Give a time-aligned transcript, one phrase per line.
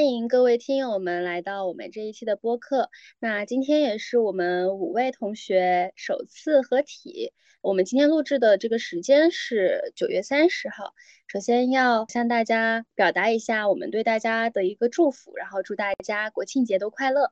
[0.00, 2.88] 欢迎各位听友们来到我们这一期的播客。
[3.18, 7.34] 那今天也是我们五位同学首次合体。
[7.60, 10.94] 我们今天录制的这个时间是九月三十号。
[11.26, 17.30] 首先要向大家表达一下我们对大家的一个祝福，然后祝大家国庆节都快乐。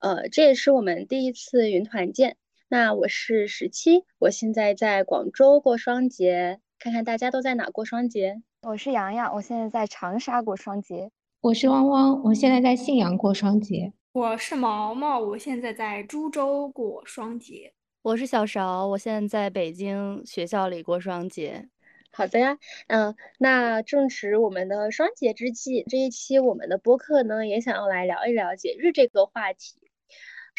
[0.00, 2.36] 呃，这也是我们第一次云团建。
[2.66, 8.42] 那我是十七，我现在在广州过双节，看看大家都在哪过双节。
[8.62, 11.12] 我是洋洋，我现在在长沙过双节。
[11.40, 13.92] 我是汪汪，我现在在信阳过双节。
[14.10, 17.72] 我是毛毛，我现在在株洲过双节。
[18.02, 21.68] 我是小勺，我现在在北京学校里过双节。
[22.10, 29.78] 好的呀，嗯，那正值我们的双节之际，这一期我们的播客呢，也想要来聊一聊节日这个话题。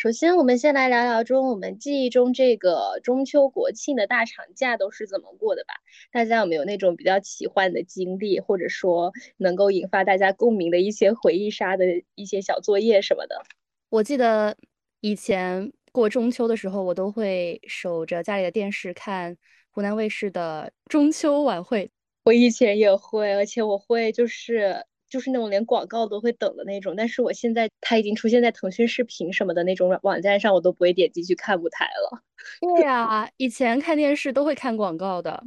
[0.01, 5.73] 首先，我们先来聊聊中我们记忆中这个中秋国庆的大长假都是怎么过的吧？
[6.09, 11.83] 大家有没有那种比较奇幻的经历，或者说能够引发大家共鸣的一些回忆杀的
[12.15, 13.43] 一些小作业什么的？
[13.89, 14.55] 我记得
[15.01, 19.35] 以前过中秋的时候，我都会守着家里的电视看
[19.69, 21.91] 湖南卫视的中秋晚会。
[22.23, 24.85] 我以前也会，而且我会就是。
[25.09, 32.21] 就是那种连广告都会等的那种，但是我现在它已经出现在腾讯视频什么的那种网站上，我都不会点进去看舞台了。
[32.77, 35.43] 对呀，以前看电视都会看广告的，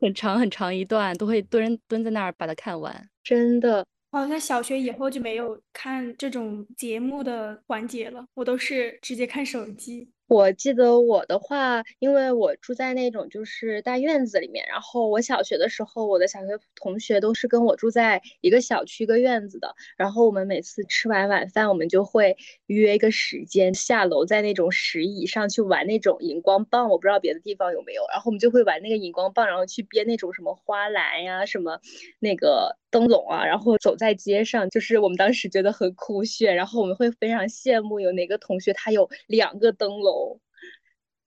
[0.00, 3.08] 很长很长一段，都会蹲蹲在那儿把它看完。
[3.22, 10.08] 真的，好像小学以后就没有看这种节目的环节了，我都是直接看手机。
[10.28, 31.78] 我记得我的话，因为我住在那种就是大院子里面，然后我小学的时候，我的小学同学都是跟我住在一个小区一个院子的，然后我们每次吃完晚饭，我们就会约一个时间下楼，在那种石椅上去玩那种荧光棒，我不知道别的地方有没有，然后我们就会玩那个荧光棒，然后去编那种什么花篮呀，什么
[32.18, 40.40] 那个灯笼啊，然后走在街上，就是我们当时觉得很酷炫，然后我们会非常羡慕有哪个同学他有两个灯笼。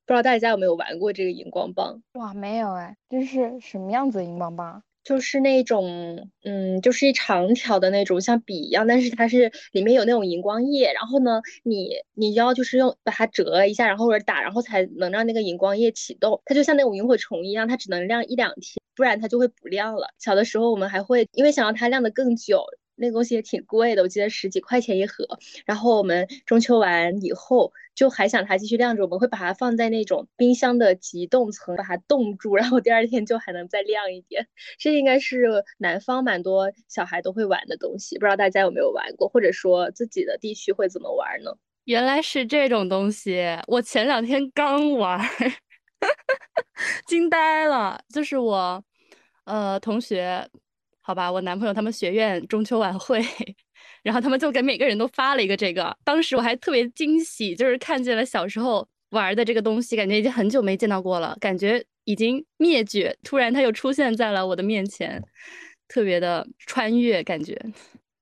[0.07, 2.01] 不知道大家有没有玩过这个荧光棒？
[2.13, 4.81] 哇，没有哎，这是什么样子的荧光棒？
[5.09, 10.93] 就是那种，嗯，就是一长条的那种，像笔一样，但是它是里面有那种荧光液。
[10.93, 16.39] 然后呢，你你要就是用把它折一下，然后或者打，然后才能让那个荧光液启动。
[16.45, 20.09] 它就像那种萤火虫一样，它只能亮一两天，不然它就会不亮了。
[20.19, 22.63] 小的时候我们还会因为想要它亮得更久。
[22.99, 25.25] 那东西也挺贵的，我记得十几块钱一盒。
[25.65, 34.47] 然后我们中秋完以后，就还想它继续亮着，我们会把它放在那种冰箱的急冻层，把它冻住，然后第二天就还能再亮一点。
[34.77, 41.51] 这应该是南方蛮多小孩都会玩的东西，不知道大家有没有玩过，或者说自己的地区会怎么玩呢？
[41.85, 45.19] 原来是这种东西，我前两天刚玩，
[47.07, 47.99] 惊呆了。
[48.13, 48.83] 就是我，
[49.45, 50.47] 呃，同学。
[51.09, 53.19] 好吧，我男朋友他们学院中秋晚会，
[54.03, 55.97] 然后他们就给每个人都发了一个这个。
[56.03, 65.19] 当时我还特别惊喜，就是看见了小时候玩的这个东西，感觉已经很久没见到过了，感觉已经灭绝，突然它又出现在了我的面前，
[65.87, 67.59] 特别的穿越感觉。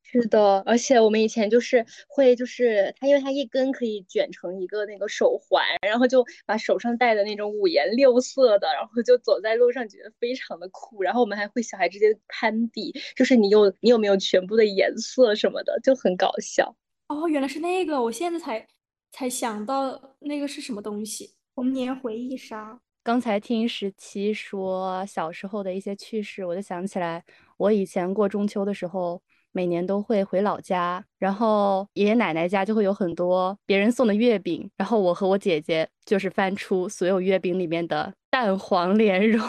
[0.10, 11.04] 是的，而且我们以前就是会，就是它，因为它一根可以卷成一个那个手环，然后就把手上戴的那种五颜六色的，然后就走在路上，觉得非常的酷。
[11.04, 16.74] 然后我们还会小孩之间攀比，就是你有你有没有全部的颜色什么的，就很搞笑。
[17.10, 18.66] 哦，原来是那个，我现在才
[19.12, 22.80] 才想到那个是什么东西，童年回忆杀。
[23.04, 27.26] 刚才听十七说小时候的一些趣事，我就想起来，
[27.58, 29.22] 我以前过中秋的时候。
[29.58, 39.42] 每年都会回老家，然后爷爷奶奶家就会有很多别人送的月饼，然后我和我姐姐就是翻出所有月饼里面的蛋黄莲蓉，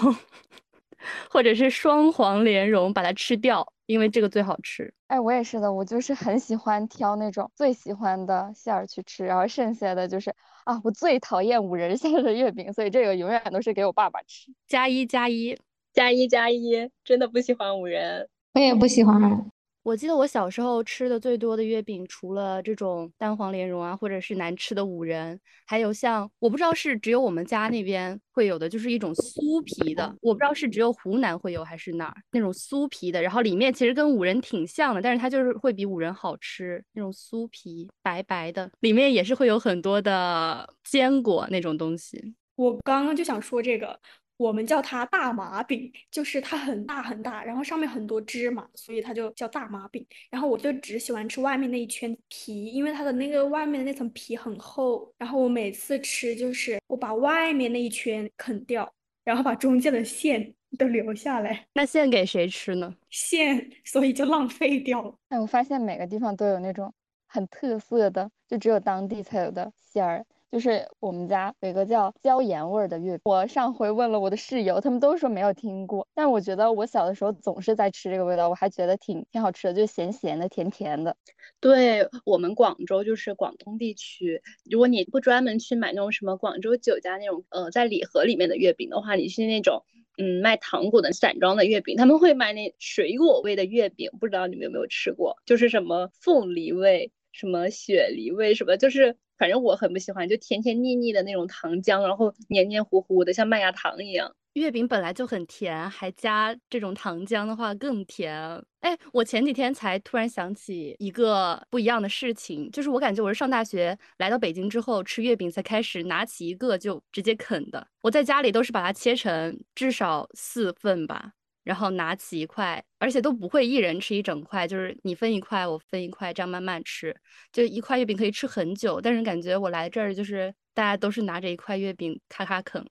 [1.29, 4.91] 或者是双黄莲蓉，把它吃掉，因为这个最好吃。
[5.09, 10.35] 哎，我也是的，我就是很喜欢挑那种最喜欢的馅儿去吃，然后剩下的就是
[10.65, 14.51] 啊，我最讨厌五仁馅的月饼，所以这个永远都是给我爸爸吃。
[14.67, 15.55] 加一加一
[15.93, 19.51] 加一加一，真的不喜欢五仁，我也不喜欢。
[19.89, 42.35] 我记得我小时候吃的最多的月饼，除了这种蛋黄莲蓉啊，或者是难吃的五仁，还有像我不知道是只有我们家那边会有的，就是一种酥皮的，我不知道是只有湖南会有还是哪儿那种酥皮的，然后里面其实跟五仁挺像的，但是它就是会比五仁好吃，那种酥皮白白的，里面也是会有很多的坚果那种东西。
[42.57, 43.99] 我刚刚就想说这个。
[44.39, 50.07] 我们叫它大麻饼，就是它很大很大，然后上面很多芝麻，所以它就叫大麻饼。
[50.31, 55.13] 然后我就只喜欢吃外面那一圈皮，因为它的那个外面的那层皮很厚。
[55.19, 58.91] 然后我每次吃就是我把外面那一圈啃掉，
[59.25, 62.95] 然后把中间的馅 都留下来，那馅给谁吃呢？
[63.11, 65.15] 馅，所以就浪费掉了。
[65.31, 66.95] 哎，我发现每个地方都有那种
[67.27, 70.25] 很特色的，就只有当地才有的馅儿。
[70.51, 76.09] 就是我们家有一个叫椒盐味儿的月饼，我上回问了我的室友，他们都说没有听过。
[76.15, 81.17] 但我觉得我小的时候总是在吃这个味道，我还觉得挺挺好吃的，就咸咸的、甜甜的。
[81.61, 84.41] 对我们广州就是广东地区，
[84.71, 89.85] 如果你不专门去买那种什么广州酒家那种呃在礼盒里面的月饼的话，你去那种
[90.17, 95.37] 嗯卖糖果的散装的月饼，他们会卖那水果味的月饼，不知道你们有没有吃过？
[95.45, 99.17] 就是什么凤梨味、什么雪梨味什么，就是。
[99.39, 104.35] 反正我很不喜欢，就甜甜腻腻的那种糖浆，然后黏黏糊糊的，像麦芽糖一样。
[104.55, 108.37] 月饼本来就很甜，还加这种糖浆的话更甜。
[108.81, 117.87] 哎，我前几天才突然想起一个不一样的事情，就是我感觉我是上大学来到北京之后吃月饼才开始拿起一个就直接啃的。
[118.03, 121.31] 我在家里都是把它切成至少四份吧。
[121.69, 127.15] 然后拿起一块，而且都不会一人吃一整块，就是你分一块，我分一块，这样慢慢吃。
[127.53, 132.83] 就一块月饼可以吃很久，但是感觉我来这儿就是大家都是拿着一块月饼咔咔啃。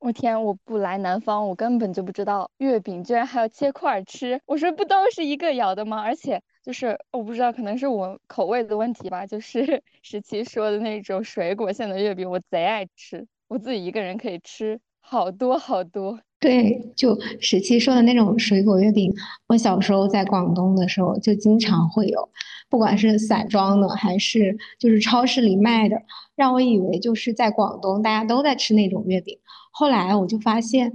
[0.00, 4.38] 我天，我不来南方，我根本就不知道月饼居然还要切块吃。
[4.44, 6.02] 我说不都是一个咬的吗？
[6.02, 9.24] 而且就是我不知道，可能是我口味的问题吧。
[9.26, 16.20] 就是 十七说的那种水果馅的月饼，我贼爱吃，我自己一个人可以吃好多好多。
[16.40, 19.12] 对，就十七说的那种水果月饼，
[19.46, 22.30] 我小时候在广东的时候就经常会有，
[22.70, 26.00] 不管是散装的还是就是超市里卖的，
[26.34, 29.38] 让我以为就是在广东大家都在吃那种月饼。
[29.70, 30.90] 后来我就发现，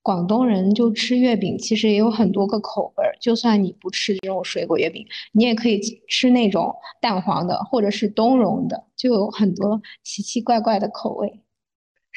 [0.00, 5.78] 广东人就吃月饼其实也有很多个口味儿，就算你不吃这种水果月饼，你也可以
[6.08, 11.40] 吃那种蛋黄的或者是冬蓉的，就有很多奇奇怪怪的口味。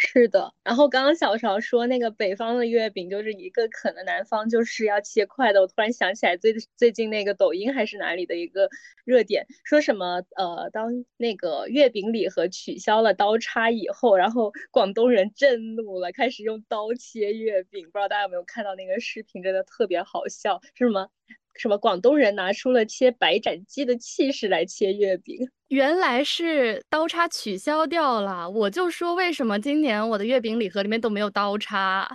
[0.01, 5.59] 是的，然后刚刚小勺说那个北方的月饼就是一个啃的，南方就是要切块的。
[5.61, 8.69] 我突然想起来最最近那个抖音还是哪里的一个
[9.03, 17.85] 热点，说什么呃，当那个月饼礼盒取消了刀叉以后，然后广东人震怒了，开始用刀切月饼。
[17.91, 21.09] 不知道大家有没有看到那个视频，真的特别好笑，是什么？
[21.55, 25.37] 什么广东人拿出了切白斩鸡的气势来切月饼？
[25.69, 28.49] 原来是刀叉取消掉了。
[28.49, 32.09] 我就说为什么今年我的月饼礼盒里面都没有刀叉？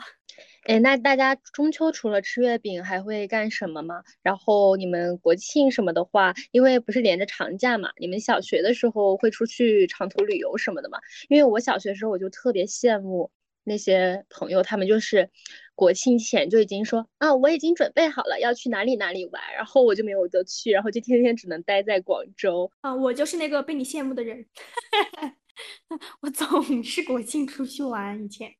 [0.65, 4.03] 哎，那大家中秋除了吃月饼还会干什么吗？
[4.23, 10.99] 然后你们国庆什么的话，因为不是连着长假嘛，你们小学的时候会出去长途旅游什么的嘛？
[11.29, 13.31] 因为我小学时候我就特别羡慕。
[13.65, 15.31] 那些朋友，他们就是
[15.75, 22.95] 国庆前就已经说啊，我已经准备好了要去哪里哪里玩，然后我就没有得去，然后就天天只能待在广州啊。
[22.95, 24.47] 我就是那个被你羡慕的人，
[26.21, 28.55] 我总是国庆出去玩，以前，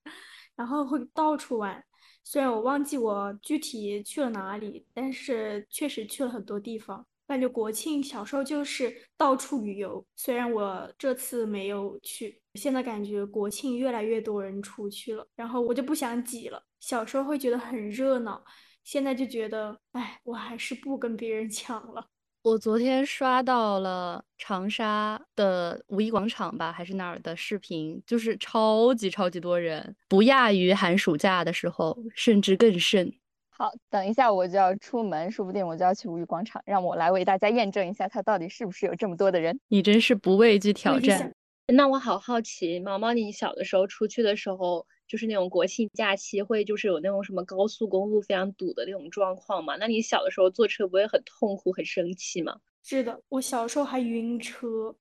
[0.57, 1.85] 然后会到处玩。
[2.27, 7.07] 虽然我忘记我具体去了哪里，但是确实去了很多地方。
[7.27, 16.63] 感觉国庆小时候就是到处旅游，虽然我这次没有去，现在感觉国庆越来越多人出去了，然后我就不想挤了。
[16.81, 18.45] 小时候会觉得很热闹，
[18.85, 22.07] 现在就觉得，哎，我还是不跟别人抢了。
[22.43, 33.11] 我昨天刷到了长沙的五一广场吧，还是哪儿的视频，就是超级超级多人，不亚于寒暑假的时候，甚至更甚。
[33.57, 39.61] 好，等一下我就要出门，说不定我就要去五一广场，让我来为大家验证一下，它到底是不是有这么多的人。
[39.69, 41.33] 你真是不畏惧挑战。
[41.69, 49.77] 那我好好奇，毛毛，你小的时候出去的时候，就是那种国庆假期，会就是有那种什么高速公路非常堵的那种状况吗？
[49.77, 52.57] 那你小的时候坐车不会很痛苦、很生气吗？
[52.83, 54.97] 是的，我小时候还晕车。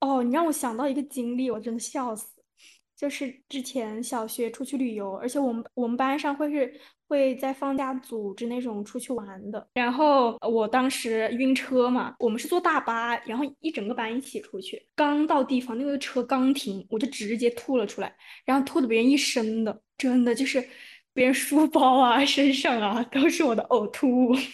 [0.00, 2.42] 哦，你让我想到一个经历，我真的笑死。
[2.96, 9.66] 就是之前小学出去旅游，而且我们我们班上会是会在放假组织那种出去玩的。
[9.72, 14.86] 然后我当时晕车嘛，我们是坐大巴，然后一整个班一起出去。
[14.94, 20.62] 刚到地方，那个车刚停，我就直接吐了出来，然后吐的别人一身的，真的就是
[21.14, 24.34] 别人书包啊、身上啊都是我的呕吐物。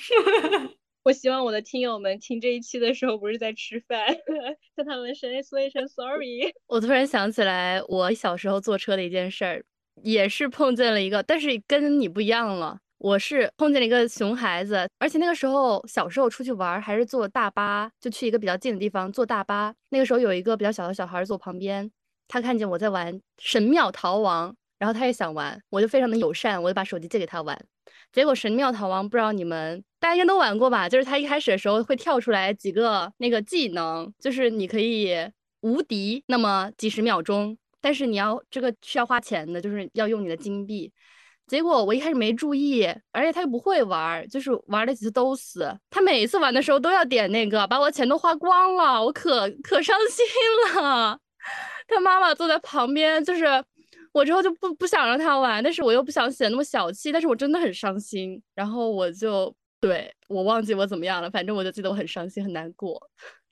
[1.04, 4.06] 我希望我的听友们听这一期的时候不是在吃饭，
[4.74, 6.50] 向他们说说一声 sorry。
[6.66, 9.64] 我突然想起来，我小时候坐车的一件事儿，
[10.02, 12.78] 也是碰见了一个，但是跟你不一样了。
[12.98, 19.74] 我是碰见了一个熊孩子，而且那个时候小时候出去玩还是坐大巴，就去一个比较近的地方坐大巴。
[19.90, 21.90] 那个时候有一个比较小的小孩坐旁边，
[22.28, 27.58] 他看见我在玩神庙逃亡，然后他也想玩，我就非常的友善，我就把手机借给他玩。
[28.10, 30.88] 结果神庙逃亡不知道你们大家应该都玩过吧？
[30.88, 35.14] 就是他一开始的时候会跳出来几个那个技能，就是你可以
[35.60, 40.90] 无敌那么几十秒钟，但是你要这个需要花钱的，就是要用你的金币。
[41.46, 45.70] 结果我一开始没注意，而且他又不会玩，就是玩了几次都死。
[45.90, 50.24] 他每次玩的时候都要点那个，把我钱都花光了，我可可伤心
[50.80, 51.20] 了。
[51.86, 53.44] 他妈妈坐在旁边，就是
[54.12, 58.42] 我之后就不不想让他玩，但是我又不想显那么小气，但是我真的很伤心。
[58.54, 62.98] 然后我就对我忘记我怎么样了，反正我就记得我很伤心很难过。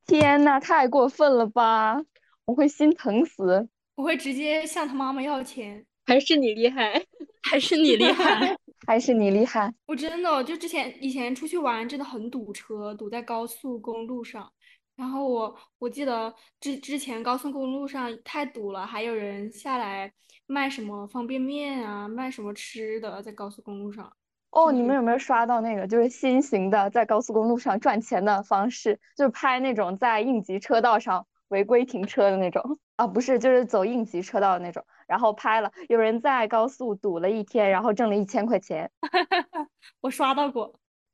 [0.07, 2.01] 天呐，太过分了吧！
[2.47, 5.85] 我会心疼死，我会直接向他妈妈要钱。
[6.05, 7.01] 还是你厉害，
[7.43, 8.57] 还是你厉害，
[8.87, 9.73] 还是你厉害！
[9.87, 14.53] 我真的就之前以前出去玩真的很堵车，堵在高速公路上。
[14.97, 20.13] 然后我我记得之之前高速公路上太堵了，还有人下来
[20.47, 24.13] 卖什么方便面啊，卖什么吃的，在高速公路上。
[24.51, 29.01] 哦，你们有没有刷到那个就是新型的在高速公路上赚钱的方式？
[29.17, 34.85] 就是拍那种在应急车道上违规停车的那种啊，不是，就是走应急车道的那种。
[35.09, 38.89] 然后拍了，有人在高速堵了一天，然后挣了一千块钱。
[40.01, 40.73] 我刷到过，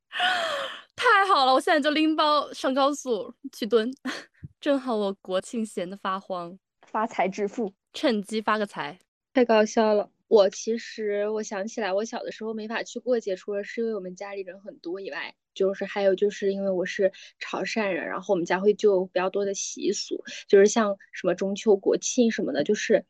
[0.95, 1.53] 太好了！
[1.53, 3.91] 我现在就拎包上高速去蹲，
[4.61, 6.55] 正好我国庆闲得发慌，
[6.85, 8.99] 发财致富，趁机发个财，
[9.33, 10.11] 太搞笑了。
[10.29, 23.03] 我其实我想起来，我小的时候没法去过节，除了是因为我们家里人很多以外，就是还有就是因为我是潮汕人，然后我们家会就比较多的习俗，就是像什么中秋、国庆什么的，就是。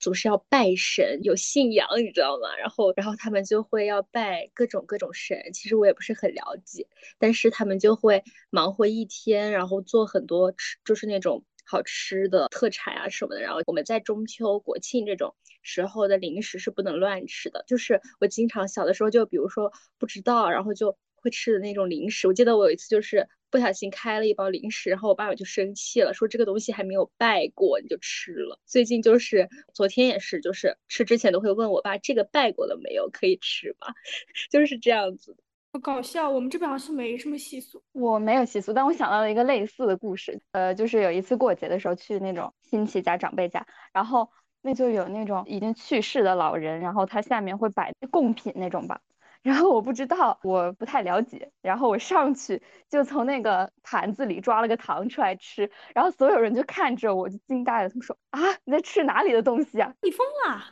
[0.00, 2.54] 总是要拜神，有信仰，你知道吗？
[2.58, 5.50] 然后，然后他们就会要拜各种各种神。
[5.54, 6.86] 其实我也不是很了解，
[7.18, 13.40] 但是他们就会忙活一天，然后做很多吃，就是那种好吃的特产啊什么的。
[13.40, 17.64] 然后我们在中秋、国庆这种时候的零食是不能乱吃的。
[17.66, 22.28] 就是我经常小的时候就比如说不知道，然后就会吃的那种零食。
[22.28, 23.28] 我记得我有一次就是。
[23.50, 28.58] 不小心开了一包零食，然后我爸爸就生气了，说这个东西还没有拜过你就吃了。
[28.66, 33.94] 最近就是昨天也是，就是吃之前都会问我爸这个拜过了没有，可以吃吗？
[34.50, 35.36] 就是这样子。
[35.78, 37.82] 搞笑，我们这边好像没什么习俗。
[37.92, 40.40] 我没有习俗，但我想到了一个类似的故事。
[40.52, 44.30] 呃，就是有一次过节的时候去那种亲戚家、长辈家，然后
[44.62, 49.00] 那就有那种已经去世的老人，然后他下面会摆贡品那种吧。
[49.42, 51.50] 然后我不知道，我不太了解。
[51.60, 57.88] 然后我上去就从那个盘子里抓了个糖出来吃，然后所有人就看着我，就惊呆了。
[57.90, 59.92] 他们说：“啊，你在吃哪里的东西啊？
[60.00, 60.64] 你疯了！”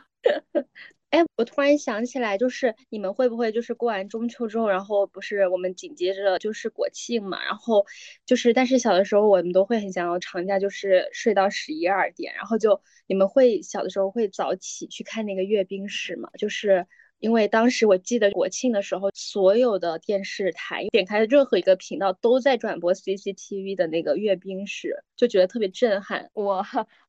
[1.13, 7.39] 哎，我突然想起来，就是你们会不会就是过完中秋之后，然后不是我们紧接着就是国庆嘛？
[7.45, 7.85] 然后
[8.25, 12.33] 就是，但是小的时候我们都会很想要长假，就是睡到十一二点。
[12.33, 16.29] 然后就你们会小的时候会早起去看那个阅兵式吗？
[16.39, 16.87] 就是。
[17.19, 26.29] 因为当时我记得国庆的时候，所有的电视台点开任何一个频道都在转播 CCTV 的那个阅兵式，就觉得特别震撼。
[26.33, 26.61] 我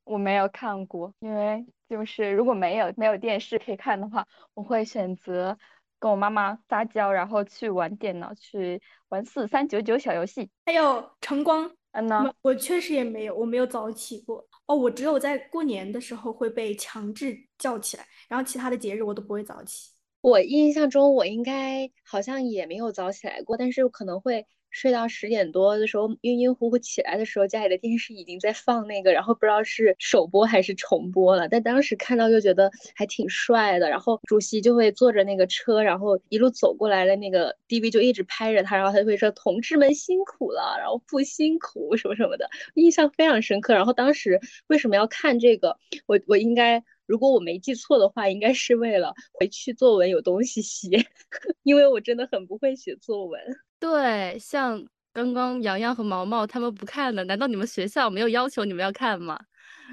[0.05, 5.57] 我没有看过，因为就是如果没有没有电视可以看的话，我会选择
[5.99, 11.71] 跟我妈妈撒娇，然后去玩电脑，去玩四三九九小游戏，还有晨光。
[11.97, 14.45] 嗯呢，我确实也没有，我没有早起过。
[14.65, 19.94] 哦，我只有在过年的时候会被强制叫起来，然后其他的节日我都不会早起。
[20.25, 31.47] 我印象中，我应该好像也没有早起来过，但是可能会睡到十点多的时候，晕晕乎乎起来的时候，家里的电视已经在放那个，然后不知道是首播还是重播了。
[31.47, 43.75] 但当时看到就觉得还挺帅的，然后主席就会坐着那个车，然后一路走过来的，那个 DV 就一直拍着他，然后他就会说：“同志们辛苦了，然后不辛苦什么什么的。”印象非常深刻。
[43.75, 45.77] 然后当时为什么要看这个？
[46.07, 46.83] 我我应该。
[47.05, 50.89] 如果我没记错的话，应该是为了回去作文有东西写，
[51.63, 53.39] 因为我真的很不会写作文。
[53.79, 54.83] 对，像
[55.13, 59.39] 刚刚洋洋和毛毛他们不看的，难道你们学校没有要求你们要看吗？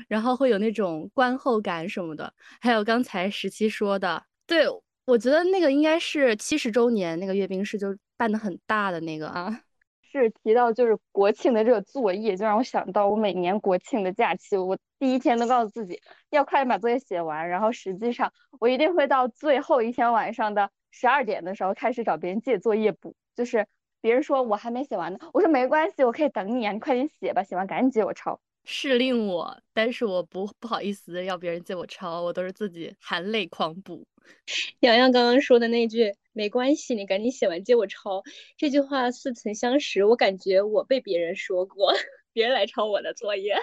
[0.09, 2.33] 然后会有那种观后感什么的。
[2.61, 4.67] 还有刚才十七说的，对
[5.05, 9.61] 我觉得那个应该是七十周年那个阅兵式，就办的很大的那个啊。
[10.21, 16.01] 是提到就是国庆的这个作业，就让我想到我每年国庆的假期，我第一天都告诉自己
[16.31, 23.67] 要快点把作业写完，然后实际上我一定会到最后一天晚上的十二点的时候开始找别人借作业补，就是
[24.01, 28.41] 别人说我还没写完呢，我说没关系，我可以等你啊，你快点写吧，写完赶紧借我抄。
[28.65, 34.05] 是令我，但是我不不好意思要别人借我抄，我都是自己含泪狂补。
[34.81, 38.23] 洋洋刚刚说的那句“没关系，你赶紧写完借我抄”，
[38.57, 41.93] 这句话似曾相识，我感觉我被别人说过，
[42.33, 43.57] 别人来抄我的作业。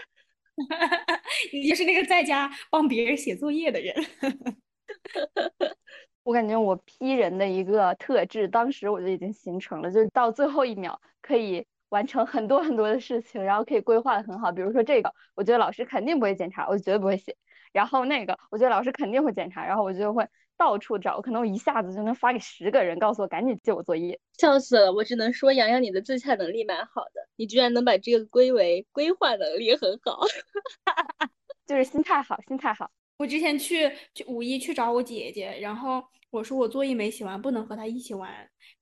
[1.54, 3.96] 你就是那个在家帮别人写作业的人。
[6.24, 11.66] 我感觉我批人的一个特质，当时我就已经形成了，就是到最后一秒可以。
[11.90, 14.52] 完成很多很多的事情，然后可以规划的很好。
[14.52, 17.36] 比如说这个，我觉得老师肯定不会检查，我就绝对不会写。
[17.74, 20.24] 然后那个，我觉得老师肯定会检查，然后我就会
[20.60, 24.92] 到处找，可能我一下子就能发给十个人，告诉我赶紧借我作业，笑死了！
[24.92, 30.20] 我只能说，洋洋你的自洽能力蛮好的，你居然能把这个归为规划能力很好，
[31.66, 32.92] 就是心态好，心态好。
[33.20, 38.30] 我之前去去五一去找我姐姐，然后我说我作业没写完，不能和她一起玩，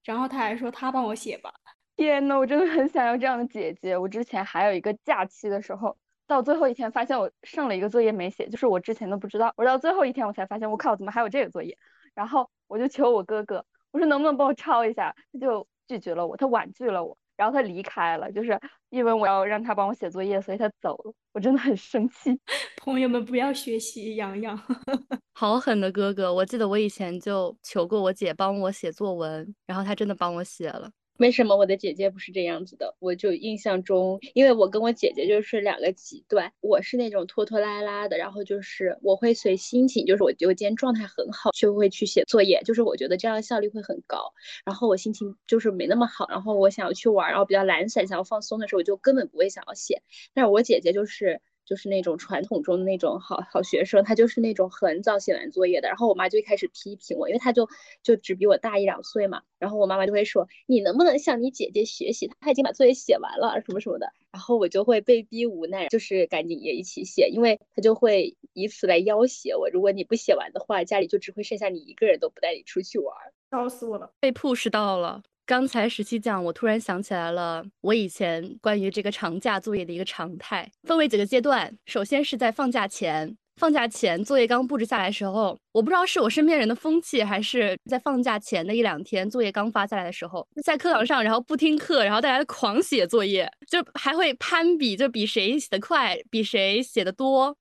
[0.04, 1.54] 然后她还说她帮我写吧。
[1.96, 3.96] 天呐，我真的很想要这样的姐姐。
[3.96, 5.96] 我之前还有一个假期的时候，
[6.28, 11.78] 到最后一天发现我剩了一个作业没写，就是我之前都不知道，我到最后一天我才发现，我靠，怎么还有这个作业？
[12.14, 15.16] 然后我就求我哥哥，我说能不能帮我抄一下？
[15.32, 21.14] 他就拒绝了我，他婉拒了我，然后他离开了，就是因为我要让他帮我写作业，所以他走了。
[21.32, 22.38] 我真的很生气。
[22.84, 24.58] 朋友们不要学习洋洋，
[25.34, 26.34] 好狠的哥哥。
[26.34, 30.90] 我记得我以前就求过我姐帮我写作文，然后她真的帮我写了。
[31.18, 32.96] 为什么我的姐姐不是这样子的？
[33.00, 44.32] 我就印象中，因为我跟我姐姐就是两个极端，我是那种拖拖拉拉的，然后就是我会随心情，就是我觉得今天状态很好，就会去写作业，就是我觉得这样效率会很高。
[44.64, 50.02] 然后我心情就是没那么好，然后我想要去玩，然后比较懒散，想要放松的时候，我就根本不会想要写。
[50.34, 51.42] 但是我姐姐就是。
[51.68, 55.90] 就是那种传统中的那种好好学生，他就是那种很早写完作业的。
[55.90, 57.68] 然后我妈就一开始批评我，因为他就
[58.02, 59.42] 就只比我大一两岁嘛。
[59.60, 62.32] 然后我妈妈就会说：“你能不能向你姐姐学习？
[62.40, 69.70] 她已经把作业写完了，什么什么的。”然后我就会被逼无奈，就是赶紧也一起写，因为他就会以此来要挟我。
[69.70, 73.14] 如果你不写完的话，家里就只会剩下你一个人，都不带你出去玩。
[73.52, 75.24] 笑死我了，被 push 到了。
[75.48, 81.74] 刚才十七讲，我突然想起来了，我以前关于这个长假作业的一个常态，分为几个阶段。
[81.86, 97.56] 首先是在放假前，放假前作业刚布置下来的时候，我不知道是我身边人的风气，还是在放假前的一两天作业刚发下来的时候，在课堂上，然后不听课，然后大家狂写作业，就还会攀比，就比谁写的快，比谁写的多。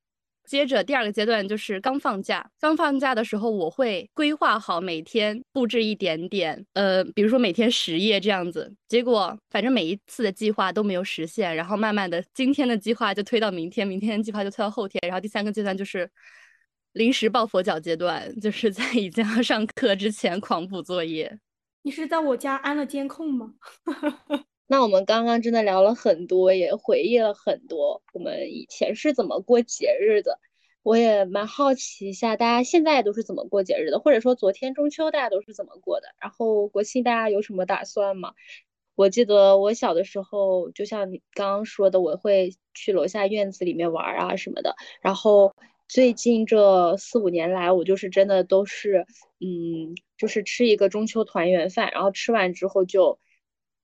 [0.47, 8.73] 接着第二个阶段就是刚放假，刚放假的时候，我会规划好每天布置一点点，呃，比如说每天十页这样子。
[8.89, 15.01] 结果反正每一次的计划都没有实现，然后慢慢的今天的计划就推到明天，明天计划就推到后天。
[15.03, 16.09] 然后第三个阶段就是
[16.93, 21.39] 临时抱佛脚阶段，就是在已经要上课之前狂补作业。
[21.83, 23.55] 你是在我家安了监控吗？
[24.69, 30.41] 那我们刚刚真的聊了很多，也回忆了很多我们以前是怎么过节日的。
[30.83, 36.09] 我也蛮好奇一下，大家现在都是怎么过节日的，或者说昨天中秋大家都是怎么过的？
[36.21, 38.35] 然后国庆大家有什么打算吗？
[38.95, 44.77] 我记得我小的时候，就像你刚刚说的，我会去楼下院子里面玩啊什么的。
[45.01, 45.55] 然后
[45.89, 49.07] 最近这四五年来，我就是真的都是，
[49.41, 53.19] 嗯，就是吃一个中秋团圆饭，然后吃完之后就。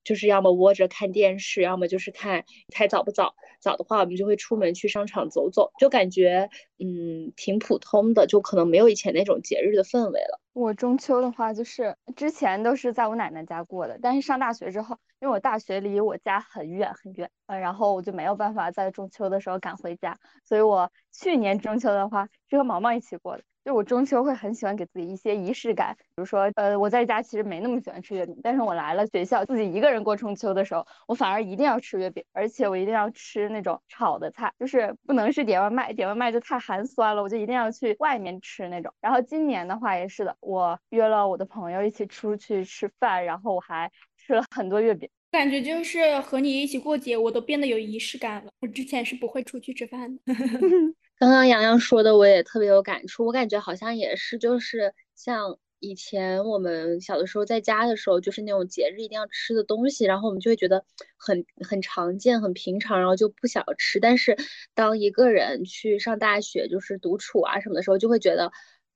[0.05, 3.35] 就是要么窝着看电视，要么就是看开早不早。
[3.61, 10.41] 早的话，我们就会出门去商场走走，就感觉嗯挺普通的，就可能没有以前那种节日的氛围了。
[10.53, 23.45] 我中秋的话，就是之前都是在我奶奶家过的，但是上大学之后，因为我大学离我家很远很远，呃，然后我就没有办法在中秋的时候赶回家，所以我去年中秋的话是和毛毛一起过的。
[23.64, 38.92] 就我中秋会很喜欢给自己一些仪式感，比如说，呃，我在家其实没那么喜欢吃月饼，但是我来了学校，自己一个人过中秋的时候，我反而一定要吃月饼，而且我一定要吃那种炒的菜，就是不能是点外卖，点外卖就太寒酸了，我就一定要去外面吃那种。
[39.01, 48.51] 然后今年的话也是的，我约了我的朋友一起出去吃饭，然后我还吃了很多月饼，感觉就是和你一起过节，我都变得有仪式感了。
[48.61, 50.22] 我之前是不会出去吃饭的。
[51.22, 53.24] 刚刚洋洋说的，我也特别有感触。
[53.24, 60.85] 我感觉好像也是，就是像以前我们小的时候在家的时候，就是那种节日一定要吃的东西，然后我们就会觉得
[61.16, 64.00] 很很常见、很平常，然后就不想吃。
[64.00, 64.37] 但是
[64.74, 68.50] 当一个人去上大学，就是独处啊什么的时候，就会觉得。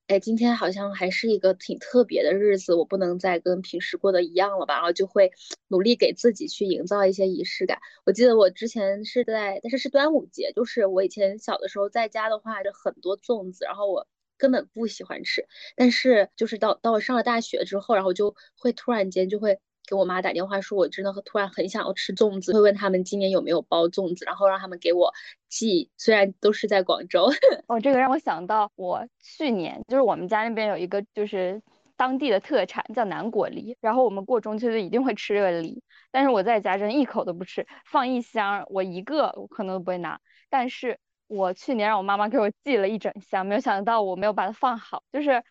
[0.08, 4.74] 哎，今天好像还是一个挺特别的日子，我不能再跟平时过的一样了吧？
[4.76, 5.32] 然后就会
[5.66, 7.76] 努力给自己去营造一些仪式感。
[8.04, 14.06] 我记得我之前是在，但是是端午节，就是我以前小的时候在家的话，就很多粽子，然后我
[14.38, 15.44] 根本不喜欢吃。
[15.74, 19.58] 但是就是到到我上了大学之后，然后就会突然间就会。
[19.86, 25.12] 给我妈打电话说，我真的突然很想要吃粽子，会问他们今年有没有包粽子，然后让他们给我
[25.48, 25.90] 寄。
[25.96, 27.30] 虽然都是在广州，
[27.68, 31.62] 哦，这个让我想到我去年，就是我们家那边有一个就是
[31.96, 40.20] 当地的特产叫南果梨，然后我们过中秋就一定会吃这个梨，但是我在家真一口都不吃，放一箱我一个我可能都不会拿，
[40.50, 45.42] 但是我去年让我妈妈给我寄了一整箱，没有想到我没有把它放好，就是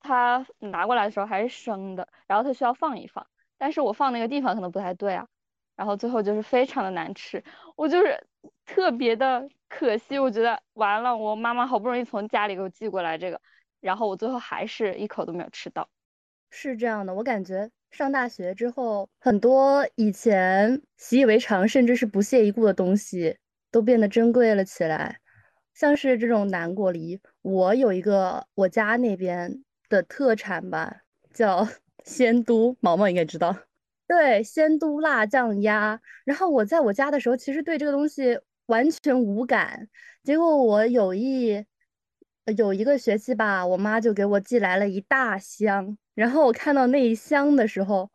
[0.00, 3.26] 它拿过来的时候还是生的，然后它需要放一放。
[3.58, 5.26] 但是我放那个地方可能不太对啊，
[5.76, 7.42] 然后最后就是非常的难吃，
[7.76, 8.18] 我就是
[8.64, 13.40] 特别的可惜，我觉得完了，我妈妈好不容易从家里给我寄过来这个，
[13.80, 15.88] 然后我最后还是一口都没有吃到。
[16.50, 23.36] 是这样的，我感觉上大学之后，很多以前习以为常，甚至是不屑一顾的东西，
[23.70, 25.20] 都变得珍贵了起来。
[25.74, 31.68] 像是这种南果梨，我有一个我家那边的特产吧，叫
[32.04, 33.56] 仙都，毛毛应该知道。
[34.06, 36.00] 对，仙都辣酱鸭。
[36.24, 39.88] 然后我在我家的时候，其实对这个东西完全无感。
[40.24, 41.64] 结果我有一
[42.56, 45.96] 有一个学期吧，我妈就给我寄来了一大箱。
[46.14, 48.10] 然后我看到那一箱的时候，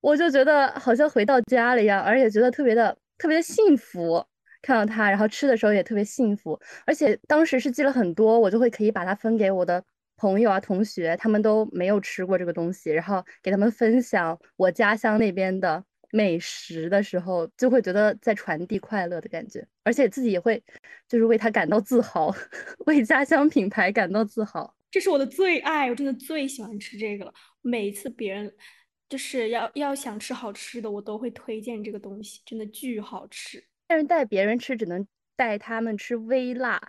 [0.00, 4.24] 我就觉得好像回到家了一样，而且觉得特别的特别的幸福。
[4.62, 6.58] 看到它，然后吃的时候也特别幸福。
[6.86, 9.84] 而且当时是寄了很多，我就会可以把它分给我的
[10.16, 20.62] 朋友啊、同学，他们都没有吃过这个东西，然后给他们分享我家乡那边的美食的时候，就会觉得在传递快乐的感觉，而且自己也会
[21.08, 22.34] 就是为他感到自豪，
[22.86, 24.74] 为家乡品牌感到自豪。
[24.90, 27.34] 这是我的最爱，我真的最喜欢吃这个了。
[27.60, 28.50] 每一次别人
[29.08, 33.62] 就是要要想吃好吃的，我都会推荐这个东西，真的巨好吃。
[33.86, 36.80] 但是带别人吃只能带他们吃微辣。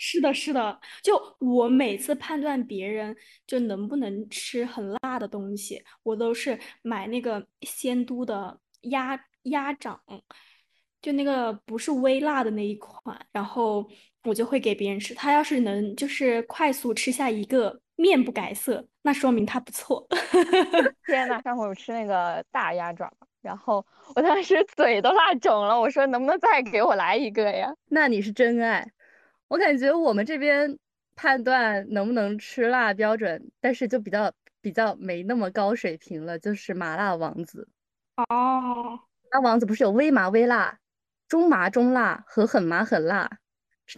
[0.00, 0.80] 是的，是的。
[1.02, 3.14] 就我每次判断别人
[3.46, 10.00] 就能不能吃很辣的东西，我都是买那个仙都的鸭鸭掌，
[11.02, 13.88] 就那个不是微辣的那一款，然后。
[14.24, 20.06] 我就会给别人吃，他要是能就是快速吃下一个面不改色，那说明他不错。
[21.06, 23.10] 天呐，上回我吃那个大鸭爪，
[23.40, 23.82] 然后
[24.14, 27.74] 我当时嘴都辣肿了，我说能不能再给我来一个呀？
[27.88, 28.86] 那你是真爱。
[29.50, 30.78] 我感觉我们这边
[31.16, 37.66] 判断能不能吃辣标准，但是就比较比较没那么高水平了，就是麻辣王子。
[38.14, 38.24] 哦，
[39.32, 40.78] 麻辣王子不是有微麻微辣、
[41.26, 43.28] 中麻中辣和很麻很辣？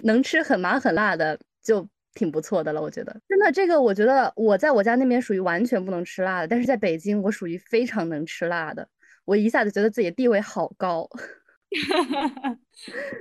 [0.02, 3.14] 能吃很麻很辣的就挺不错的了，我觉得。
[3.28, 8.88] 真的，这个我觉得我在我家那边属于完全不能吃辣的，但是在北京我属于非常能吃辣的。
[9.26, 11.06] 我一下子觉得自己的地位好高。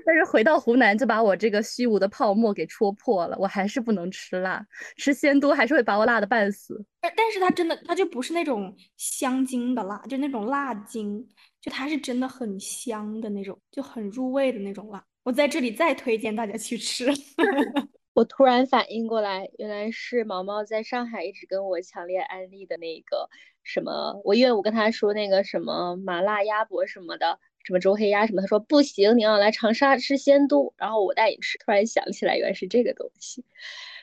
[0.06, 4.66] 但是回到湖南就把我这个虚无的泡沫给戳破了，我还是不能吃辣，
[4.98, 6.84] 吃鲜多还是会把我辣的半死。
[7.00, 11.28] 但但是它真的，它就不是那种香精的辣，就那种辣精，
[11.62, 15.04] 就它是真的很香的那种，就很入味的那种辣。
[15.24, 17.08] 我在这里再推荐大家去吃。
[18.14, 23.30] 我突然反应过来，原来是毛毛在上海一直跟我强烈安利的那个
[23.64, 31.58] 什么，我因为我跟他说那个什么麻辣鸭脖什么的，什么周黑鸭什么，他说不行，你要来长沙吃仙都，然后我带你吃。
[31.58, 33.46] 突然想起来，原来是这个东西。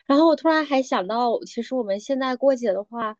[0.07, 3.17] 然后我突然还想到，其实我们现在过节的话，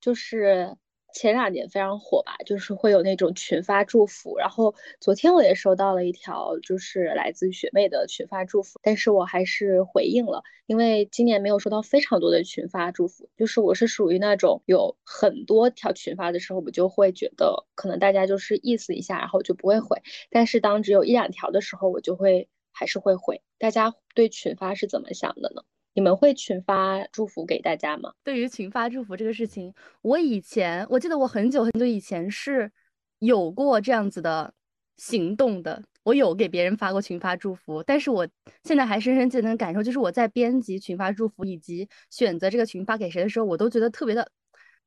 [0.00, 0.76] 就是。
[1.14, 4.36] 前两年非常火吧，就是会有那种群发祝福。
[4.38, 13.28] 然后昨天我也收到了一条，就是来自学妹的群发祝福，但是我还是回应了，因为今年没有收到非常多的群发祝福。
[13.36, 20.02] 就是我是属于那种有很多条群发的时候，我就会觉得可能大家就是意思一下，然后就不会回。
[20.30, 23.42] 但是当只有一两条的时候，我就会还是会回。
[23.58, 25.62] 大家对群发是怎么想的呢？
[25.92, 28.12] 你们会群发祝福给大家吗？
[28.22, 32.70] 对于群发祝福这个事情，我以前我记得我很久很久以前是
[33.18, 34.54] 有过这样子的
[34.96, 38.26] 行动的，我有给别人发过群发祝福，但是我
[38.62, 44.22] 现在还深深记得那感受，就是我在编辑群发祝福以及选择这个群发给谁的时候，我都觉得特别的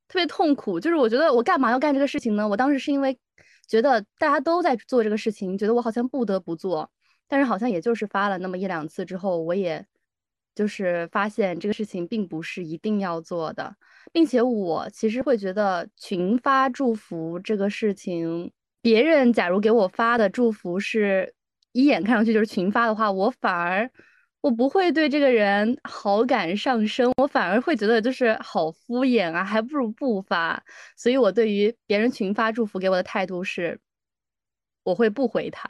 [0.07, 2.47] 特别痛苦，就是我觉得我干嘛要干这个事情呢？
[2.47, 3.17] 我当时是因为
[3.67, 6.89] 觉得大家都在做这个事情，觉得我好像不得不做，
[7.27, 9.85] 但是好像也就是发了那么一两次之后，我也。
[10.55, 13.75] 就是发现这个事情并不是一定要做的，
[14.11, 21.33] 并且我其实会觉得群发祝福这个事情，别人假如给我发的祝福是
[21.71, 23.89] 一眼看上去就是群发的话，我反而
[24.41, 30.63] 我不会对这个人好感上升，我反而会觉得就是好敷衍啊，还不如不发。
[30.95, 33.79] 所以我对于别人群发祝福给我的态度是，
[34.83, 35.67] 我会不回他，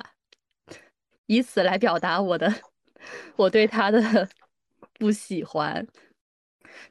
[1.28, 2.52] 以此来表达我的
[3.38, 4.28] 我对他的。
[5.04, 5.86] 不喜欢，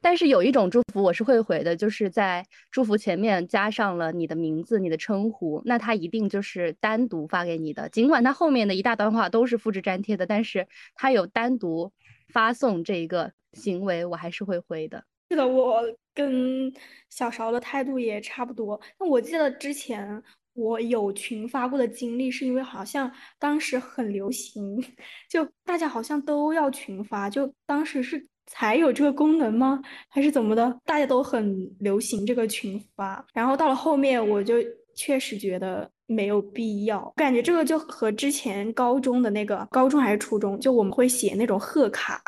[0.03, 7.89] 但是有一种祝福我是会回的，就是在祝福前面加上了你的名字、你的称呼，那他一定就是单独发给你的。
[7.89, 11.91] 尽管他后面的一大段话都是复制粘贴的，但是他有单独
[12.29, 15.03] 发送这一个行为，我还是会回的。
[15.31, 16.71] 是的，我跟
[17.09, 18.79] 小勺的态度也差不多。
[19.01, 20.23] 那我记得之前。
[20.55, 24.83] 我有群发过的经历，是因为好像当时很流行，
[25.29, 29.81] 就大家好像都要群发，就当时是才有这个功能吗？
[30.09, 30.81] 还是怎么的？
[30.85, 34.57] 大家都很流行这个群发，然后到了后面，我就
[34.95, 37.11] 确实觉得没有必要。
[37.17, 42.23] 感觉这个就和之前高中的那个高中还是初中，就我们会写那种贺卡，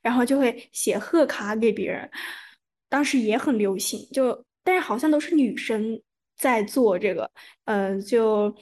[0.00, 2.08] 然后就会写贺卡给别人。
[2.88, 6.00] 当时也很流行，就但是好像都是女生
[6.38, 7.30] 在做这个，
[7.66, 8.54] 嗯，就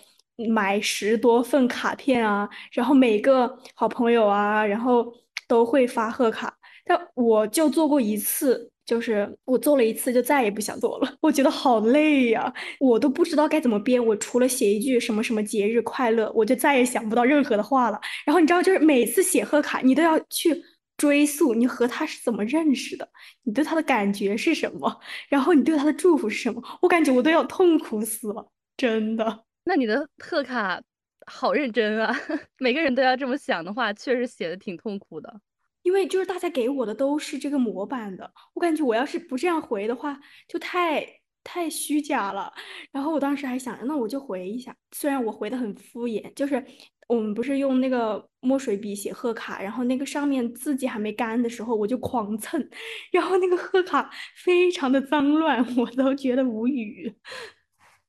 [0.48, 5.12] 买十多份卡片啊，然后每个好朋友啊，然后
[5.46, 6.52] 都会发贺卡。
[6.84, 8.70] 但我就做过一次。
[8.86, 14.06] 就是我做了一次就再也不想做了，我觉得好累呀，我都不知道该怎么编。
[14.06, 17.98] 我除了写一句什么什么节日快乐，我就再也想不到任何的话了。
[18.24, 20.54] 然后你知道，就是每次写贺卡，你都要去
[20.96, 23.09] 追溯你和他是怎么认识的，
[23.42, 26.62] 你对他的感觉是什么，然后你对他的祝福是什么。
[26.82, 29.44] 我感觉我都要痛苦死了，真的。
[29.64, 30.80] 那你的贺卡
[31.26, 32.14] 好认真啊，
[32.59, 35.40] 每个人都要这么想的话，确实写的挺痛苦的。
[35.82, 41.06] 因为就是大家给我的都是这个模板的，我感觉我要是不这样回的话，就太
[41.44, 42.52] 太虚假了。
[42.90, 46.64] 然后我当时还想着，那我就回一下，虽然我回的很敷衍，就是
[47.08, 52.68] 我们不是用那个墨水笔写贺卡，然后那个上面字迹还没干的时候，我就狂蹭，
[53.12, 54.10] 然后那个贺卡
[54.42, 57.14] 非常的脏乱， 我都觉得无语。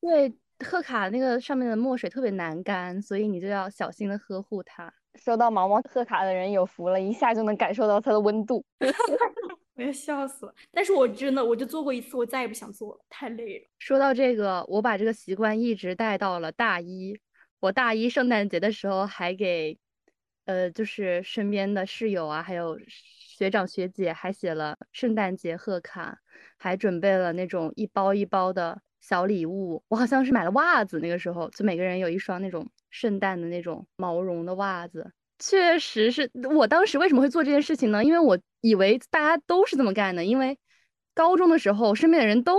[0.01, 0.33] 对，
[0.65, 4.91] 贺卡那个上面的墨水特别难干，所以你就要小心的呵护它。
[5.15, 8.63] 收到毛毛贺卡的人有福了，一下就能感受到它的温度。
[9.75, 10.53] 我要笑死了！
[10.71, 13.65] 但是我真的，我就做过一次，我再也不想做了，太累了。
[13.77, 17.19] 说到这个，我把这个习惯一直带到了大一。
[17.60, 19.78] 我大一圣诞节的时候，还给
[20.46, 26.20] 呃，就是身边的室友啊，还有学长学姐，还写了圣诞节贺卡，
[26.58, 29.84] 还准备了那种一包一包的小礼物。
[29.88, 32.67] 我好像是买了袜子，那个时候就每个人有一双那种。
[32.89, 38.04] 圣诞的那种毛绒的袜子，确实是我当时为什么会做这件事情呢？
[38.04, 40.58] 因为我以为大家都是这么干的，因为
[41.13, 42.58] 高中的时候身边的人都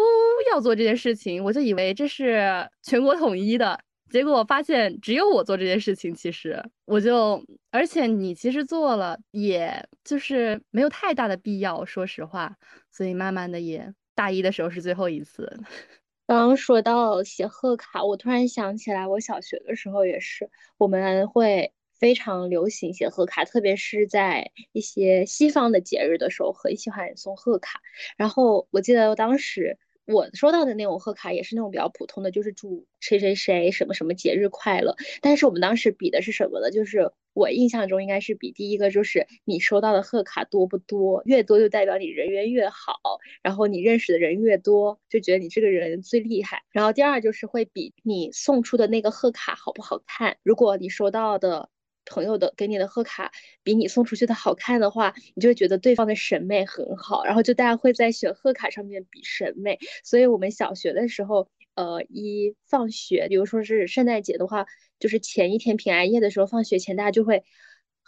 [0.53, 3.81] 要做这件事情，我就以为这是全国统一的。
[4.11, 12.57] 结果我发现只有我做这件事情，其实我就，而且你其实做了，也就是没有太大的必要，说实话。
[12.91, 15.59] 所以慢慢的也大一的时候是最后一次。
[16.27, 27.81] 刚刚说到写贺卡，我突然想起来，我小学的时候也是，我们会非常流行写贺卡，特别是在一些西方的节日的时候，很喜欢送贺卡。
[28.17, 29.79] 然后我记得当时。
[30.11, 34.97] 我收到的那种贺卡也是那种比较普通的，就是祝谁谁谁什么什么节日快乐。
[35.21, 36.71] 但是我们当时比的是什么呢？
[36.71, 42.95] 就是我印象中应该是比第一个，就是你收到的贺卡多不多，越多就代表你人缘越好，
[43.43, 46.63] 然后你认识的人越多，就觉得你这个人最厉害。
[46.73, 50.39] 然后第二就是会比你送出的那个贺卡好不好看。
[50.43, 51.69] 如果你收到的。
[52.09, 53.31] 朋友的给你的贺卡
[53.63, 59.79] 比你送出去的好看的话，你就会觉得对方的审美很好，然后就大家会在选贺卡上面比审美。
[60.03, 64.67] 所以我们小学的时候，呃，一放学，比如说是圣诞节的话，
[64.99, 67.45] 就是前一天平安夜的时候，放学前大家就会。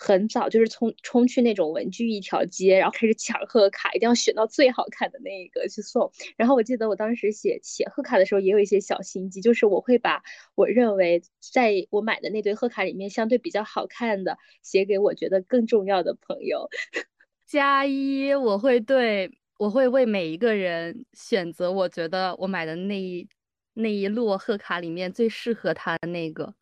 [0.02, 6.10] 很早就是冲冲去那种文具一条街，然后开始抢贺卡，一定要选到最好看的那一个去送。
[6.38, 10.22] 然后我记得我当时写写贺卡的时候也有一些小心机，就是我会把
[10.54, 16.66] 我认为在我买的那堆贺卡里面相对比较好看的写给我觉得更重要的朋友。
[17.46, 23.28] 加一，我会对我会为每一个人选择我觉得我买的那一
[23.74, 26.54] 那一摞贺卡里面最适合他的那个。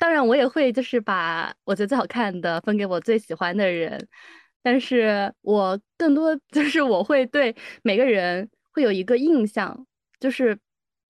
[0.00, 4.08] 当然，我也会就是把我觉得最好看的分给我最喜欢的人，
[4.62, 9.86] 但是我更多就是我会对每个人会有一个印象，
[10.18, 10.58] 就是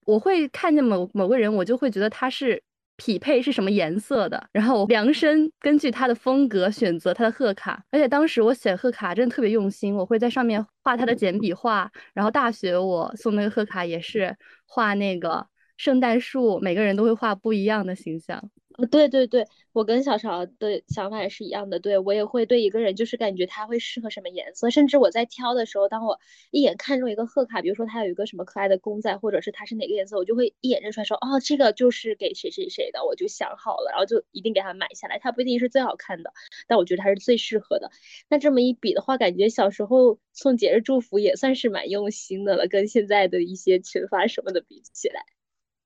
[0.07, 2.61] 我会看见某某个人，我就会觉得他是
[2.96, 7.81] 匹配是什么颜色的，然后量身根据他的风格选择他的贺卡。
[7.92, 11.88] 而且当时我写贺卡真的特别用心，我会在上面画他的简笔画。
[12.12, 18.50] 然后大学我送那个贺卡也是画那个圣诞树，每个人都会画不一样的形象。
[18.87, 21.79] 对对对，我跟小潮的想法也是一样的。
[21.81, 26.19] 对我也会对一个人，就是感觉他会适合什么颜色，甚至我在挑的时候，当我
[26.51, 35.19] 一眼看中一个贺卡，比如说他有一个什么可爱的公仔，或者是他是哪个颜色，我就会一眼认出来，说哦，这个就是给谁谁谁的，我就想好了，然后就一定给他买下来。
[35.19, 36.33] 他不一定是最好看的，
[36.66, 37.90] 但我觉得他是最适合的。
[38.29, 45.25] 那这么一比的话，感觉小时候送节日祝福也算是蛮用心的了，跟现在的一些群发什么的比起来。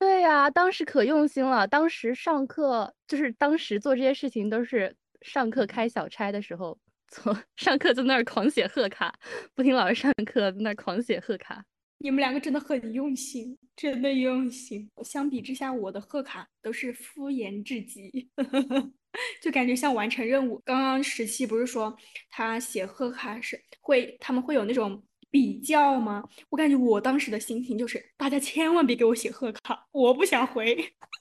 [0.04, 1.66] 对呀，当时可用心了。
[1.66, 7.34] 当时上课就是当时做这些事情，都是上课开小差的时候从。
[7.56, 9.18] 上课在那儿狂写贺卡，
[9.54, 11.64] 不听老师上课，在那儿狂写贺卡。
[11.96, 14.90] 你们两个真的很用心，真的用心。
[15.02, 18.28] 相比之下，我的贺卡都是敷衍至极，
[19.40, 20.60] 就感觉像完成任务。
[20.66, 21.96] 刚刚十七不是说
[22.28, 25.02] 他写贺卡是会，他们会有那种。
[25.34, 26.22] 比较吗？
[26.48, 30.76] 我感觉我当时的心情就是，大家千万别给我写贺卡，我不想回。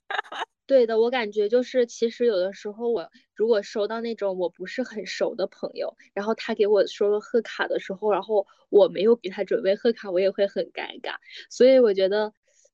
[0.67, 11.15] 对的，我感觉就是其实有的时候我如果收到那种我不是很熟的朋友，然后他给我说了贺卡的时候，然后我没有给他准备贺卡，我也会很尴尬。
[11.49, 12.31] 所以我觉得，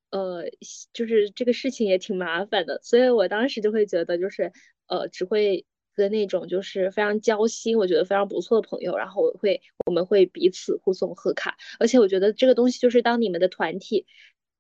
[0.10, 0.44] 呃，
[0.92, 2.82] 就是这个事情也挺麻烦的。
[2.84, 4.52] 所以我当时就会觉得，就是
[4.88, 5.66] 呃，只会
[6.00, 11.58] 的那种就是非常交心，我觉得非常不错的朋友，然后我会我们会彼此互送贺卡。
[11.80, 14.08] 而且我觉得这个东西就是当你们的团体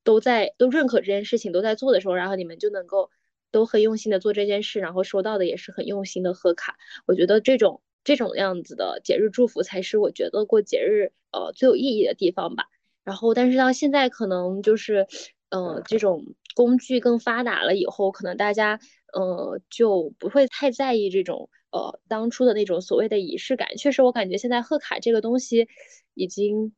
[0.04, 3.10] 都在都认可这件事情都在做的时候，然后你们就能够。
[3.52, 6.78] 都很用心的做这件事，然后收到的也是很用心的贺卡。
[7.08, 12.65] 我觉得这种这种样子的节日祝福才是我觉得过节日呃最有意义的地方吧。
[13.04, 15.08] 然后，但是到现在可能就是，
[15.49, 18.80] 嗯，这种工具更发达了以后，可能大家
[19.13, 23.76] 呃就不会太在意这种呃当初的那种所谓的仪式感。
[23.78, 25.67] 确实，我感觉现在贺卡这个东西
[26.13, 26.74] 已经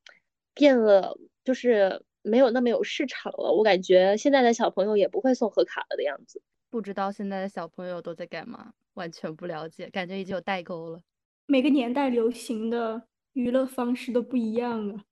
[0.53, 3.51] 变了，就是没有那么有市场了。
[3.53, 6.41] 我感觉现在的小朋友也不会送贺卡了的样子。
[6.69, 11.01] 不知道现在的小朋友都在干嘛，完全不了解，感觉已经有代沟了。
[11.45, 15.03] 每个年代流行的娱乐方式都不一样啊。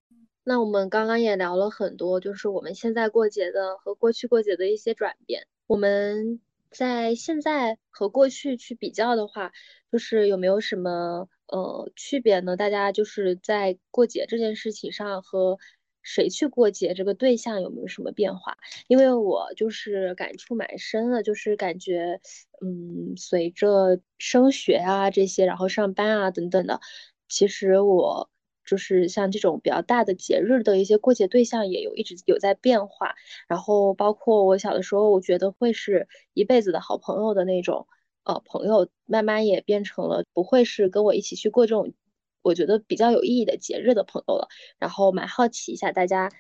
[0.46, 5.48] 那我们刚刚也聊了很多，就是我们现在过节的和过去过节的一些转变。
[5.68, 6.40] 我们
[6.72, 9.52] 在现在和过去去比较的话，
[9.92, 12.56] 就是有没有什么呃区别呢？
[12.58, 15.58] 大家就是在过节这件事情上和。
[16.02, 16.94] 谁去过节？
[16.94, 18.58] 这个对象有没有什么变化？
[18.88, 22.20] 因为我就是感触蛮深的，就是感觉，
[22.62, 26.80] 嗯，随着升学啊这些，然后上班啊等等的，
[27.28, 28.30] 其实我
[28.70, 33.16] 就是像这种比较大的节日的一些过节对象也有一直有在变化。
[33.48, 37.88] 然后包括我小的时候，我觉得会是一辈子的好朋友的那种，
[38.24, 41.94] 呃，朋友慢慢也变成了不会是跟我一起去过这种。
[42.42, 46.32] 我觉得比较有意义的节日的朋友了，然后蛮好奇一下大家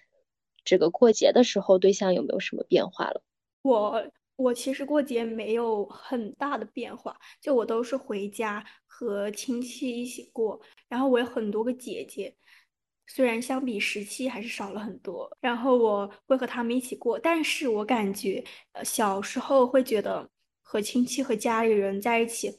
[0.63, 3.21] 这个过节的时候对象有没有什么变化了？
[3.63, 12.35] 我我其实过节没有很大的变化，就我都是回家和亲戚一起过，然后我有很多个姐姐，
[13.07, 20.29] 虽然相比十七还是少了很多，然后我会和他们一起过，但是我感觉呃小时候会觉得
[20.61, 22.53] 和亲戚和家里人在一起。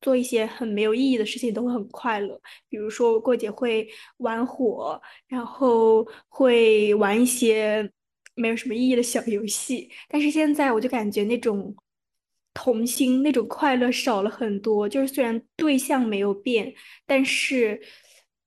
[0.00, 7.90] 做一些很没有意义的事情都会很快乐，比如说过节会玩火，然后会玩一些
[8.34, 9.90] 没有什么意义的小游戏。
[10.10, 11.74] 但是现在我就感觉那种
[12.54, 14.88] 童心、那种快乐少了很多。
[14.88, 16.72] 就是虽然对象没有变，
[17.04, 17.78] 但是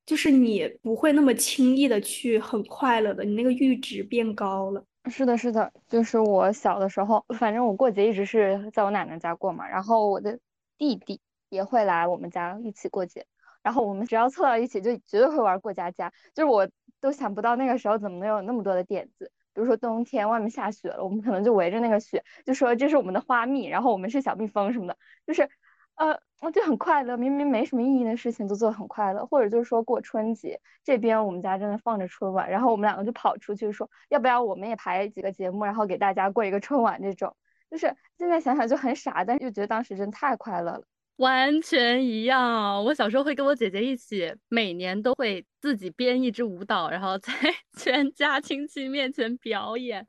[0.04, 4.84] 就是你不会那么轻易的去很快乐的，你那个阈值变高了。
[5.08, 10.38] 是的，是的，就是我小的时候，反正我过节一直是在我奶奶家过嘛，然后我的
[10.76, 11.20] 弟弟。
[11.50, 13.24] 也会来我们家一起过节，
[13.62, 16.12] 然后我们只要凑到一起，就绝对会玩过家家。
[16.34, 16.68] 就是我
[17.00, 19.32] 都想不到那个时候怎么能有那么多的点子。
[19.54, 25.48] 比如说冬天外面下雪了，我们可能就围着那个雪，就说这是我们的花蜜，然后我们是小蜜蜂什么的，就是
[25.96, 27.16] 呃，我就很快乐。
[27.16, 29.26] 明明没什么意义的事情都做得很快乐。
[29.26, 37.02] 或者就是说过春节，这边我们家正在放着春晚，然后我们两个就跑出去说，要不要我们也排几个节目，然后给大家过一个春晚。
[37.02, 37.36] 这种
[37.68, 40.84] 就是现在想想就很傻，但是又觉得当时真的太快乐了。
[41.18, 47.32] 完全一样，我小时候会跟我姐姐一起，每年都会自己编一支舞蹈，然后在
[47.76, 50.06] 全家亲戚面前表演。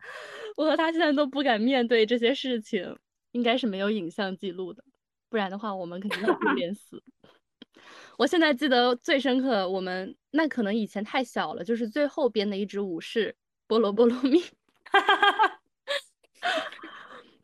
[0.55, 2.95] 我和她现在都不敢面对这些事情，
[3.31, 4.83] 应该是没有影像记录的，
[5.29, 7.01] 不然的话我们肯定会丢脸死。
[8.17, 13.35] 我现在记得最深刻，我们那可能以前太小了，就是最后编的一支舞是
[13.67, 14.43] 菠萝菠萝蜜。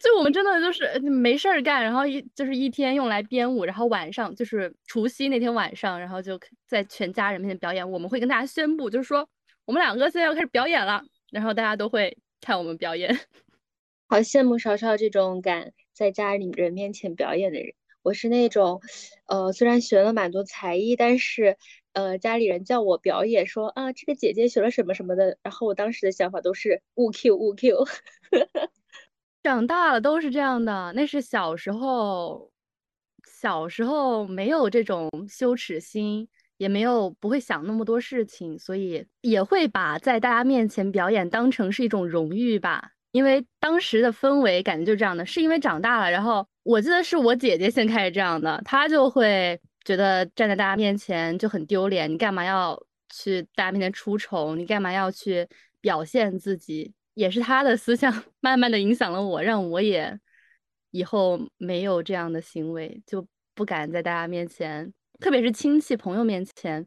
[0.05, 7.89] 就我们真的就是没事儿干，然后一就是一天用来编舞，然后晚上就是除夕那天晚上，然后就在全家人面前表演。
[7.89, 9.27] 我们会跟大家宣布，就是说
[9.65, 13.17] 我们两个现在要开始表演了，然后大家都会看我们表演。
[14.07, 17.73] 好羡慕少少这种敢在家里人面前表演的人。
[18.03, 18.81] 我是那种，
[19.25, 21.57] 呃，虽然学了蛮多才艺，但是
[21.93, 27.85] 呃，家里人叫我表演，说啊，这个姐姐学了什么什么的，然后我当时的想法都是勿 Q 勿 Q。
[29.45, 32.51] 长大了都是这样的，那是小时候，
[33.31, 36.27] 小时候没有这种羞耻心，
[36.57, 42.93] 也没有不会想那么多事情，所以也会把在大家面前表演当成是一种荣誉吧。
[43.11, 52.83] 因为当时的氛围感觉就是这样的，是因为长大了，然后我记得是我姐姐先开始这样的，她就会觉得站在大家面前就很丢脸，你干嘛要
[53.13, 54.55] 去大家面前出丑？
[54.55, 55.47] 你干嘛要去
[55.81, 56.91] 表现自己？
[57.15, 60.19] 也是他的思想慢慢的影响了我，让我也
[60.91, 66.85] 以后没有这样的行为，就不敢在大家面前，特别是亲戚朋友面前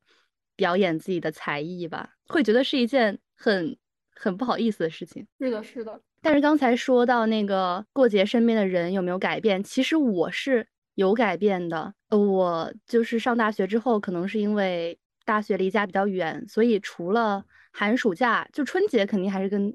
[0.55, 3.76] 表演自己的才艺吧，会觉得是一件很
[4.14, 5.26] 很不好意思的事情。
[5.41, 11.95] 是的，是的，但是刚才说到那个过节身边的人有没有改变，其实我是有改变的。
[12.11, 19.74] 呃，我就是上大学之后，可能是因为大学离家比较远，所以除了寒暑假，就春节肯定还是跟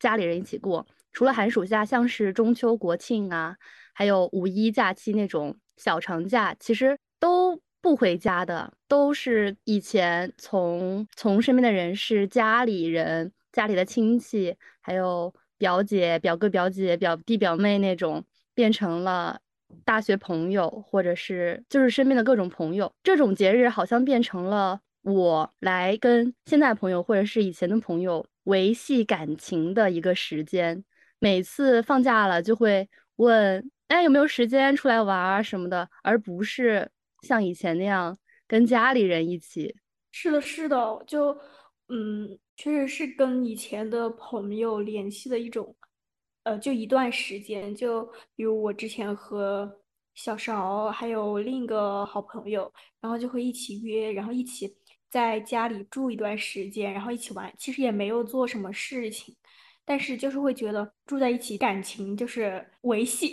[0.00, 0.84] 家里人一起过。
[1.12, 3.56] 除了寒暑假，像是中秋、国庆啊，
[3.92, 18.24] 还有五一假期那种小长假，其实都不回家的，都是以前从从身边的人是家里人、家里的亲戚，还有表姐、表哥、表姐、表弟、表妹那种，
[18.54, 19.40] 变成了
[19.84, 22.92] 大学朋友，或者是就是身边的各种朋友。
[23.02, 30.84] 这种节日好像变成了我来跟现在朋友或者是以前的朋友维系感情的一个时间。
[31.18, 36.90] 每次放假了就会问，哎，有没有时间出来玩啊什么的，而不是
[37.22, 39.76] 像以前那样跟家里人一起。
[40.12, 41.36] 是的，是的，就
[41.88, 45.76] 嗯，确实是跟以前的朋友联系的一种，
[46.44, 47.74] 呃，就一段时间。
[47.74, 49.80] 就比如我之前和
[50.14, 54.74] 小勺还有另一个好朋友，然后就会一起约，然后一起
[55.10, 57.52] 在家里住一段时间，然后一起玩。
[57.58, 59.36] 其实也没有做什么事情。
[59.82, 63.28] 但是就是会觉得住在一起，感情就是维系，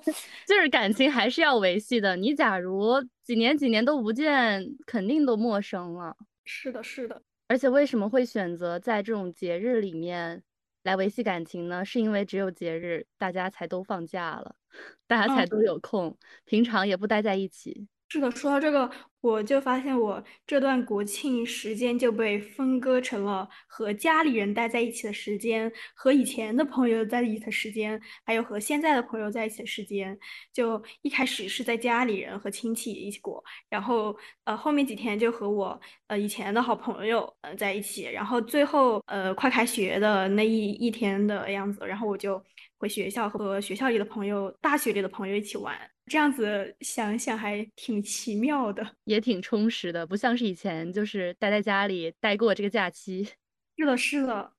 [0.46, 2.16] 就是感情还是要维系的。
[2.16, 6.16] 你假如几年几年都不见，肯定都陌生了。
[6.46, 7.20] 是的，是的。
[7.48, 10.42] 而且为什么会选择在这种节日里面
[10.84, 11.84] 来维系感情呢？
[11.84, 14.54] 是因为只有节日大家才都放假了，
[15.06, 16.16] 大家才都有空，
[16.46, 17.86] 平常也不待在一起。
[18.08, 18.90] 是的，说到这个，
[19.20, 30.16] 我就发现我这段国庆时间就被分割成了和家里人待在一起的时间，和以前的朋友在一起的时间，还有和现在的朋友在一起的时间。
[30.52, 42.40] 就一开始是在家里人和亲戚一起过，然后呃后面几天就和我呃以前的好朋友呃在一起，然后最后呃快开学的那一一天的样子，然后我就
[42.78, 45.76] 回学校和学校里的朋友、大学里的朋友一起玩。
[46.06, 53.24] 这样子想想还挺奇妙的，也挺充实的，不像是以前就是待在家里待过这个假期。
[53.76, 54.52] 是的，是的。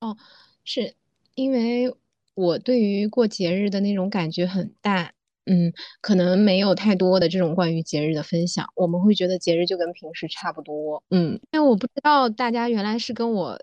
[0.00, 0.16] 哦，
[0.64, 0.94] 是
[1.34, 1.94] 因为
[2.34, 5.14] 我对于过节日的那种感觉很淡，
[5.46, 8.66] 嗯，可能没有太多的这种关于节日的分享。
[8.74, 11.38] 我们会觉得节日就跟平时差不多，嗯。
[11.52, 13.58] 因为我不知道大家原来是跟我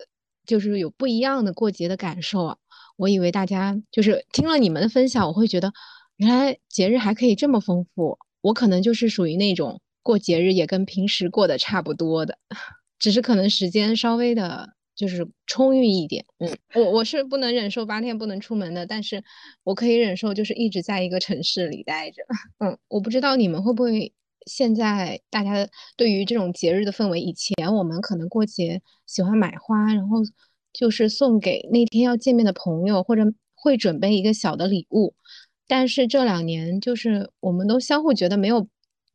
[0.46, 2.58] 就是有不一样的过节的感受啊，
[2.96, 5.74] 我以为大家就是听了你们的分享，我会觉得。
[6.18, 12.38] 原来节日还可以这么丰富，我可能就是属于那种过节日也跟平时过得差不多的，
[12.98, 16.26] 只是可能时间稍微的就是充裕一点。
[16.40, 19.24] 嗯，我我是不能忍受八天不能出门的，但是
[19.64, 22.24] 我可以忍受就是一直在一个城市里待着。
[22.60, 24.14] 嗯，我不知道你们会不会
[24.46, 30.18] 现在大家对于这种节日的氛围，以前我们可能过节喜欢买花，然后
[30.74, 33.24] 就是送给那天要见面的朋友，或者
[33.54, 35.14] 会准备一个小的礼物。
[35.68, 38.68] 但是这两年，就是我们都相互觉得没有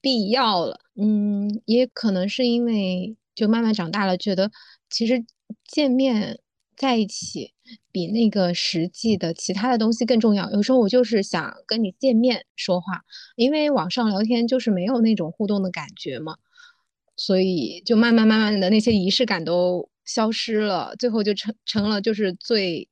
[0.04, 4.50] 必要了，嗯，也可能是因为就慢慢长大了，觉得
[4.90, 5.24] 其实
[5.64, 6.38] 见面
[6.76, 7.54] 在一起
[7.90, 10.50] 比那个实际的其他的东西更重要。
[10.50, 13.00] 有时候我就是想跟你见面说话，
[13.36, 16.36] 因为网上聊天就是没有那种互动的感觉嘛，
[17.16, 22.86] 所以就慢慢慢慢的那些仪式感都消失了，最后就成成了就是最，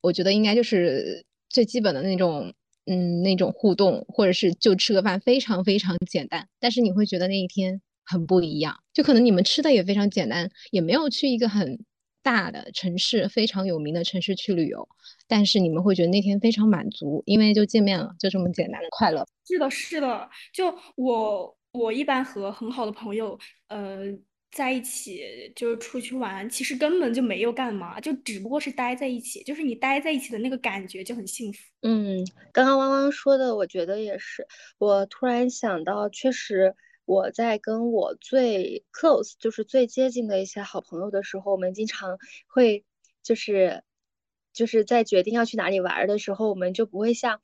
[0.00, 1.24] 我觉得应该就是。
[1.52, 2.54] 最基本的那种，
[2.92, 6.48] 嗯，那种互动，或者是就吃个饭，非常非常简单。
[6.58, 11.78] 但是你会觉得那一天很不一样，就可能你们吃的也非常简单，也没有去一个很
[12.20, 14.88] 大的城市，非常有名的城市去旅游，
[15.28, 19.24] 但是你们会觉得那天非常满足，因为就见面了，就这么简单的快乐。
[19.46, 23.38] 是的，是的，就我我一般和很好的朋友，
[23.68, 24.18] 呃。
[24.50, 31.58] 在一起就是出去玩，其实根本就没有干嘛，就只不过是待在一起，就是你待在一起的那个感觉就很幸福。
[31.82, 34.46] 嗯，刚刚汪汪说的，我觉得也是。
[34.78, 36.74] 我突然想到，确实
[37.04, 42.84] 我在跟我最 close，就是最接近的一些好朋友的时候，我们经常会
[43.22, 43.84] 就是
[44.52, 47.40] 就是在决定要去哪里玩的时候，我们就不会像。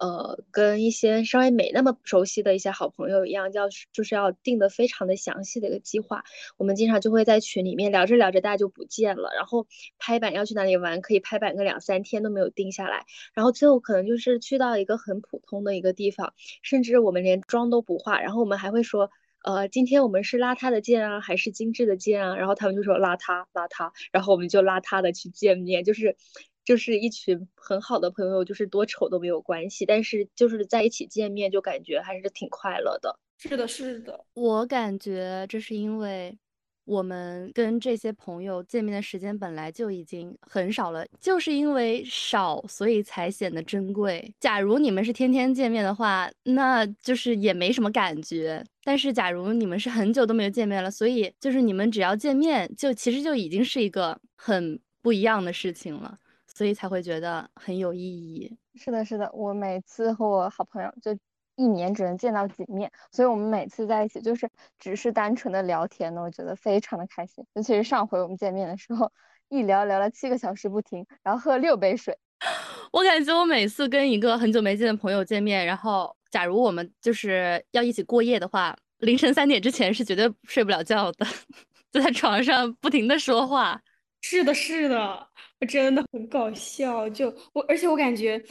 [0.00, 6.24] 呃，跟一些稍微没那么熟悉的一些好朋友一样，要就是要定的非常的详细的一个计划。
[6.56, 9.28] 我们经常就会在群里面聊着聊着，大家就不见了。
[9.36, 9.66] 然后
[9.98, 13.04] 拍板要去哪里玩，可以拍板个两三天都没有定下来。
[13.34, 16.32] 然后最后可能就是去到一个很普通的一个地方，
[16.62, 18.22] 甚至我们连妆都不化。
[18.22, 19.10] 然后我们还会说，
[19.44, 22.36] 呃，今天我们是邋遢的见啊，还是精致的见啊？
[22.36, 26.16] 然后他们就说邋遢邋遢，然后我们就邋遢的去见面，就是。
[26.64, 33.18] 就是一群很好的朋友，就是多丑都没有关系，但是就是在一起见面就感觉还是挺快乐的。
[33.38, 36.36] 是的，是的，我感觉这是因为
[36.84, 44.34] 我们跟这些朋友见面的时间本来就已经很少了，就是因为少，所以才显得珍贵。
[44.38, 48.62] 假如你们是天天见面的话，那就是也没什么感觉。
[48.82, 56.18] 但是假如你们是很久都没有见面了，所以就是你们只要见面，就其实就已经是一个很不一样的事情了，
[56.54, 58.56] 所以才会觉得很有意义。
[58.74, 61.16] 是的，是的，我每次和我好朋友就。
[61.56, 64.48] 一年只能见到几面，所以我们每次在一起就是
[64.78, 67.44] 只是单纯的聊天呢，我觉得非常的开心。
[67.52, 69.12] 尤其是上回我们见面的时候，
[69.50, 72.16] 一聊聊了七个小时不停，然后喝六杯水。
[72.92, 81.26] 我感觉我每次跟一个很久没见的朋友见面，然后假如我们就是要一起过夜的话，凌晨三点之前是绝对睡不了觉的，
[81.92, 83.78] 就在床上不停的说话。
[84.20, 85.28] 是的，是的，
[85.60, 87.08] 我真的很搞笑。
[87.10, 88.42] 就我，而且我感觉。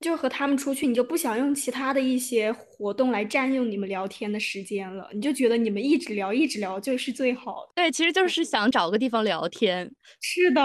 [0.00, 7.72] 就和他们出去，你就不想用其他的一些活动来占用你们聊天的时间了，你就觉得你们一直聊一直聊就是最好的。
[7.74, 9.92] 对，其实就是想找个地方聊天。
[10.20, 10.62] 是的，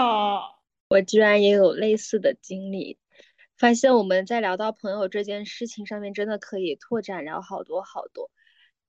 [0.88, 2.96] 我居然也有类似的经历，
[3.58, 8.30] 发现我们在聊到朋友这件事情上面，真的可以拓展聊好多好多。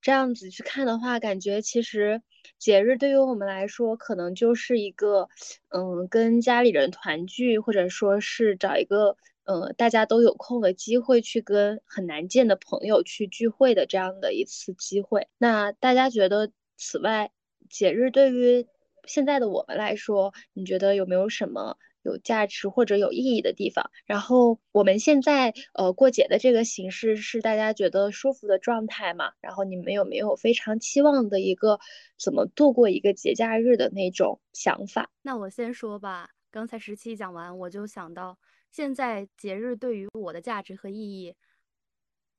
[0.06, 2.22] 这样子去看的话，感觉其实
[2.60, 5.28] 节日对于我们来说，可能就是一个，
[5.70, 9.16] 嗯，跟家里人团聚，或者说是找一个。
[9.42, 15.26] 呃，大家都有空的机会去跟很难见的朋友去聚会的这样的一次机会。
[15.38, 17.32] 那大家觉得，此外
[17.68, 18.64] 节日对于
[19.06, 21.76] 现在的我们来说，你觉得有没有什么
[22.06, 23.90] 有价值或者有意义的地方？
[24.06, 29.32] 然后我们现在呃过节的这个形式是大家觉得舒服的状态嘛？
[29.40, 31.78] 然后你们有没有非常期望的一个
[32.18, 35.10] 怎么度过一个节假日的那种想法？
[35.22, 38.38] 那我先说吧，刚才十七讲完，我就想到。
[38.68, 41.34] 现在节日对于我的价值和意义，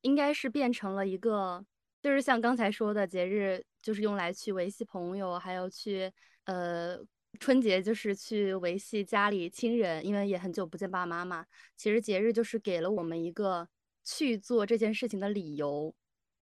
[0.01, 1.65] 应该是变成了一个，
[1.99, 6.11] 就是像刚才说的，节日就是用来去维系朋友，还有去
[6.45, 6.99] 呃
[7.39, 11.45] 春节就是去维系家里亲人，因为也很久不见爸爸妈妈。
[11.75, 13.67] 其实节日就是给了我们一个
[14.03, 15.93] 去做这件事情的理由。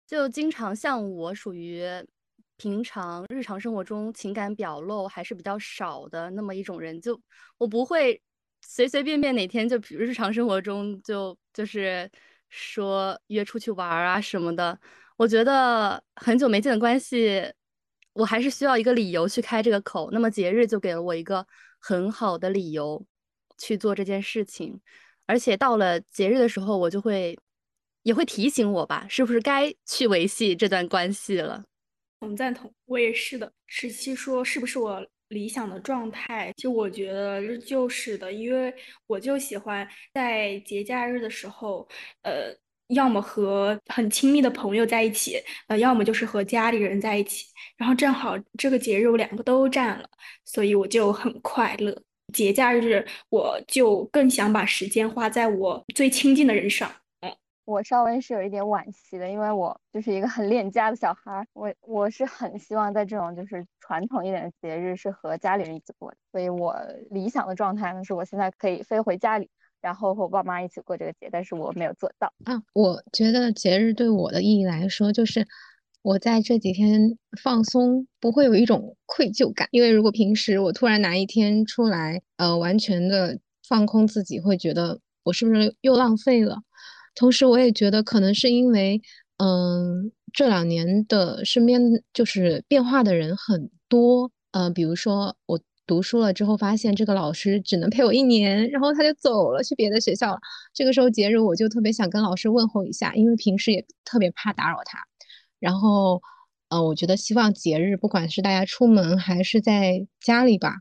[0.05, 1.85] 就经常像我属于
[2.57, 7.21] 平常日常生活中情感表露还是比较少的那么一种人，就
[7.57, 8.21] 我不会。
[8.63, 12.07] 随随便便哪天就比如日常生活中就就是
[12.49, 14.79] 说约出去玩啊什么的，
[15.17, 17.41] 我觉得很久没见的关系，
[18.14, 20.09] 我还是需要一个理由去开这个口。
[20.12, 21.45] 那么节日就给了我一个
[21.80, 23.05] 很好的理由
[23.57, 24.80] 去做这件事情，
[25.26, 27.38] 而且到了节日的时候，我就会
[28.03, 31.64] 也会提醒我吧，是不是该去维系这段关系了？
[32.20, 33.51] 很赞同，我也是的。
[33.68, 35.05] 十七说是不是我？
[35.32, 38.74] 理想的状态，就我觉得就是的，因为
[39.07, 41.88] 我就喜欢在节假日的时候，
[42.24, 42.53] 呃，
[42.91, 45.37] 要么和很亲密的朋友在一起，
[45.67, 47.45] 呃，要么就是和家里人在一起，
[47.77, 50.09] 然后正好这个节日我两个都占了，
[50.45, 51.95] 所以我就很快乐。
[52.33, 56.89] 节假日我就更想把时间花在我最亲近的人上。
[57.21, 57.31] 嗯
[57.65, 66.75] 我稍微是有一点惋惜的，因为我就是一个很恋家的小孩，我我是很希望在这种就是传统一点的节日是和家里人一起过的，所以我
[67.11, 69.49] 理想的状态呢是我现在可以飞回家里，
[69.82, 72.32] 然后和我爸妈一起过这个节，但是我没有做到。
[72.45, 75.47] 啊，我觉得节日对我的意义来说，就是
[76.03, 86.59] 我在这几天放松，不会有一种愧疚感，因为如果平时我突然拿一天出来，呃，完全的放空自己，会觉得我是不是又浪费了。
[87.13, 89.01] 同时，我也觉得可能是因为，
[89.38, 91.82] 嗯，这两年的身边
[92.13, 95.59] 就是变化的人很多，呃，比如说我
[95.91, 100.39] 读书了之后，发现这个老师只能陪我一年，然后他就走了，去别的学校了。
[100.73, 104.99] 这个时候节日，我就特别想跟老师问候一下，因为平时也特别怕打扰他。
[105.59, 106.21] 然后，
[106.69, 110.77] 呃，我觉得希望节日，不管是大家出门还是在家里吧，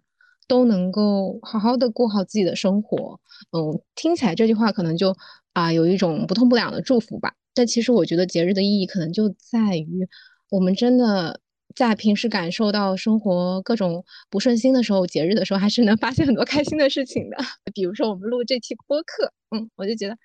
[0.47, 3.19] 都能够好好的过好自己的生活。
[3.51, 5.17] 嗯，听起来这句话可能就。
[5.53, 7.35] 啊，有一种不痛不痒的祝福吧。
[7.53, 10.09] 但其实我觉得节日的意义可能就在于，
[10.49, 11.41] 我们真的
[11.75, 17.37] 在平时感受到生活各种不顺心的时候，节日的时候还是能发现很多开心的事情的。
[17.75, 20.17] 比如说我们录这期播客，嗯，我就觉得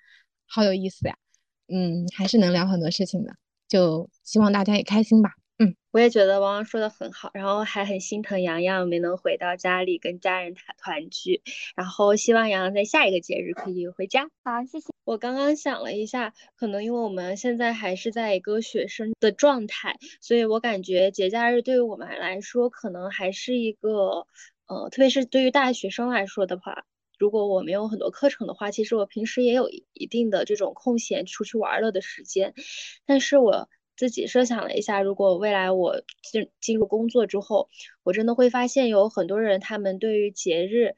[0.48, 1.16] 好有意思呀。
[1.68, 3.32] 嗯，还是能聊很多事情的。
[3.68, 5.30] 就希望大家也开心吧。
[5.58, 11.40] 嗯，我也觉得汪汪说的很好，然后还很心疼洋洋没能回到家里跟家人团团聚，
[11.74, 14.28] 然后希望洋洋在下一个节日可以回家。
[14.44, 14.86] 好，谢谢。
[15.04, 24.26] 我刚刚想了一下，可能因为我们现在还是在一个学生的状态，所以我感觉节假日对于我们来说，可能还是一个，
[24.66, 26.84] 呃，特别是对于大学生来说的话，
[27.18, 32.52] 如果我没有很多课程的话，其实我平时也有一定的这种空闲出去玩乐的时间，
[33.06, 33.70] 但是我。
[33.96, 37.70] 自己设想了一下，如果未来我进进入工作之后，
[38.02, 40.94] 我真的会发现有很多人，他们对于节日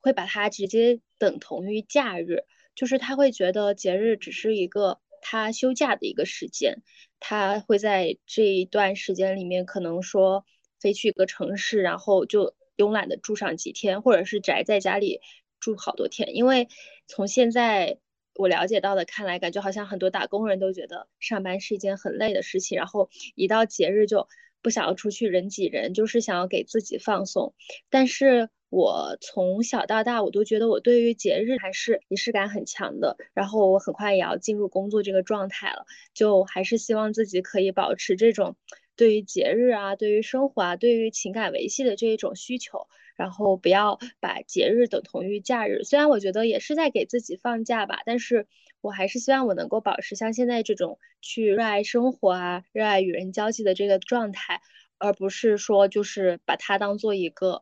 [0.00, 6.82] 会把它直接等同于假日，就是他会觉得节日只是一个他休假的一个时间，
[7.20, 10.44] 他会在这一段时间里面可能说
[10.80, 15.20] 飞去一个城市，然后就慵懒的住上几天，或者是宅在家里
[15.60, 16.68] 住好多天，因为
[17.06, 17.98] 从现在。
[18.34, 24.28] 我了解到的，看来感觉好像很多打工人都觉得上班是一件很累的事情，然后一到节日就
[24.62, 27.54] 不想要出去人挤人，就是想要给自己放松。
[27.90, 33.18] 但是我从小到大，我都觉得我对于节日还是仪式感很强的。
[33.34, 38.56] 然后我很快也要进入工作这个状态了，就还是希望自己可以保持这种
[38.96, 42.86] 对于节日啊、对于生活啊、对于情感维系的这一种需求。
[43.14, 48.46] 然后不要把节日等同于假日，虽然我觉得也是在给自己放假吧，但是
[48.80, 54.62] 我还是希望我能够保持像现在这种去热爱生活啊、热爱与人交际的这个状态，
[54.96, 57.60] 而不是说就是把它当做一个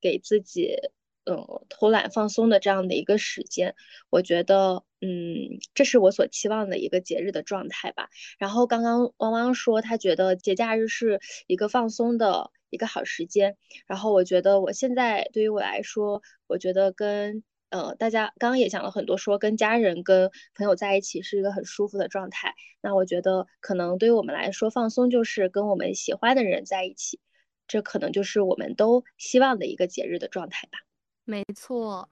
[0.00, 0.76] 给自己
[1.24, 3.74] 嗯偷懒放松的这样的一个时间。
[4.10, 8.08] 我觉得嗯，这是我所期望的一个节日的状态吧。
[8.38, 12.50] 然后刚刚汪汪说他觉得节假日是一个放松的。
[12.72, 22.54] 一个好时间，然后我觉得我现在对于我来说，我觉得跟呃大家刚刚也讲了很多，说跟家人跟朋友在一起是一个很舒服的状态。
[22.80, 27.20] 那我觉得可能对于我们来说，放松就是跟我们喜欢的人在一起，
[27.68, 30.78] 这可能就是我们都希望的一个节日的状态吧。
[31.24, 32.08] 没错，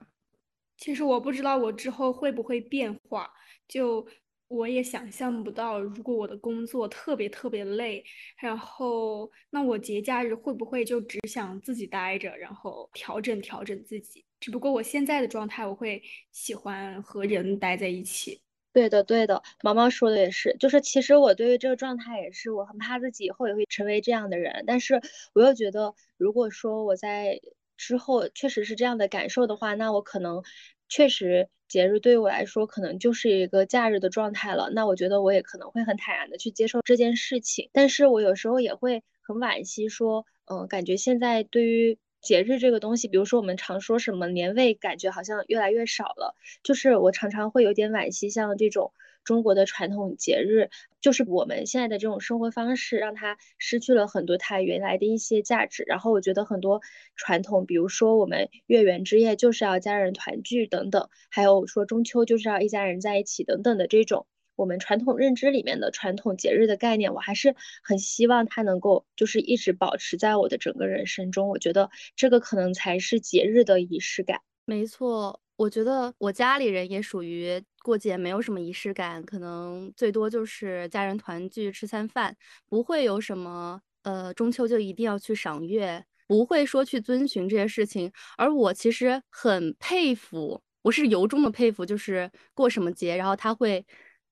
[0.77, 3.31] 其实我不知道我之后会不会变化，
[3.67, 4.07] 就。
[4.53, 8.03] 我也想象不到，如果我的工作特别特别累，
[8.35, 14.25] 然后那我节假日会不会就只想自己待着，然后调整调整自己？
[14.41, 16.03] 只不过我现在的状态，我会
[16.33, 18.41] 喜欢和人待在一起。
[18.73, 24.99] 对的，对的，毛毛说的也是，就是其实我对于这个状态也是，我很怕自己以后也会成为这样的人，但是
[25.33, 27.39] 我又觉得，如果说我在
[27.81, 30.43] 之后确实是这样的感受的话，那我可能
[30.87, 31.49] 确实。
[31.71, 34.69] 节日对于我来说，可能就是一个假日的状态了。
[34.75, 37.69] 那我觉得我也可能会很坦然的去接受这件事情。
[37.71, 46.35] 但是我有时候也会很惋惜，说，嗯，感觉现在对于节日这个东西，比如说我们常说什么年味，感觉好像越来越少了。
[46.61, 48.91] 就是我常常会有点惋惜，像这种。
[49.23, 50.69] 中国的传统节日，
[50.99, 55.83] 就是我们现在的这种生活方式，让它失去了很多它原来的一些价值。
[55.87, 56.81] 然后我觉得很多
[57.15, 71.49] 传统，比如说我们月圆之夜就是要家人团聚等等，还有说中秋就是要一家人在一起等等的这种我们传统认知里面的传统节日的概念，我还是很希望它能够就是一直保持在我的整个人生中。
[71.49, 74.41] 我觉得这个可能才是节日的仪式感。
[74.65, 75.39] 没错。
[75.61, 82.35] 我觉得我家里人也属于过节没有什么仪式感，可能最多就是家人团聚吃餐饭，
[82.67, 88.11] 不会有什么呃中秋就一定要去赏月，不会说去遵循这些事情。
[88.37, 93.85] 而我其实很佩服，我是由衷的佩服，就是过什么节，然后他会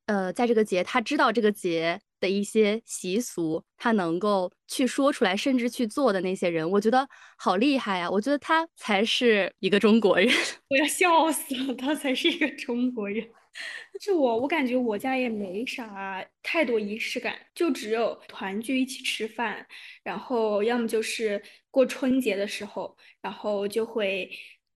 [0.08, 2.02] 呃在这个节他知道这个节。
[2.20, 7.08] 的一些习俗，他能够去说出来，甚至去做的那些人，我觉得
[7.38, 8.10] 好厉害呀！
[8.10, 10.28] 我觉得他才是一个中国人，
[10.70, 13.28] 我要笑死了，他才是一个中国人。
[14.00, 19.66] 就我，我感觉我家也没啥太多仪式感，就只有团聚一起吃饭，
[20.04, 21.42] 然后要么就是
[21.72, 24.30] 过春节的时候，然后就会，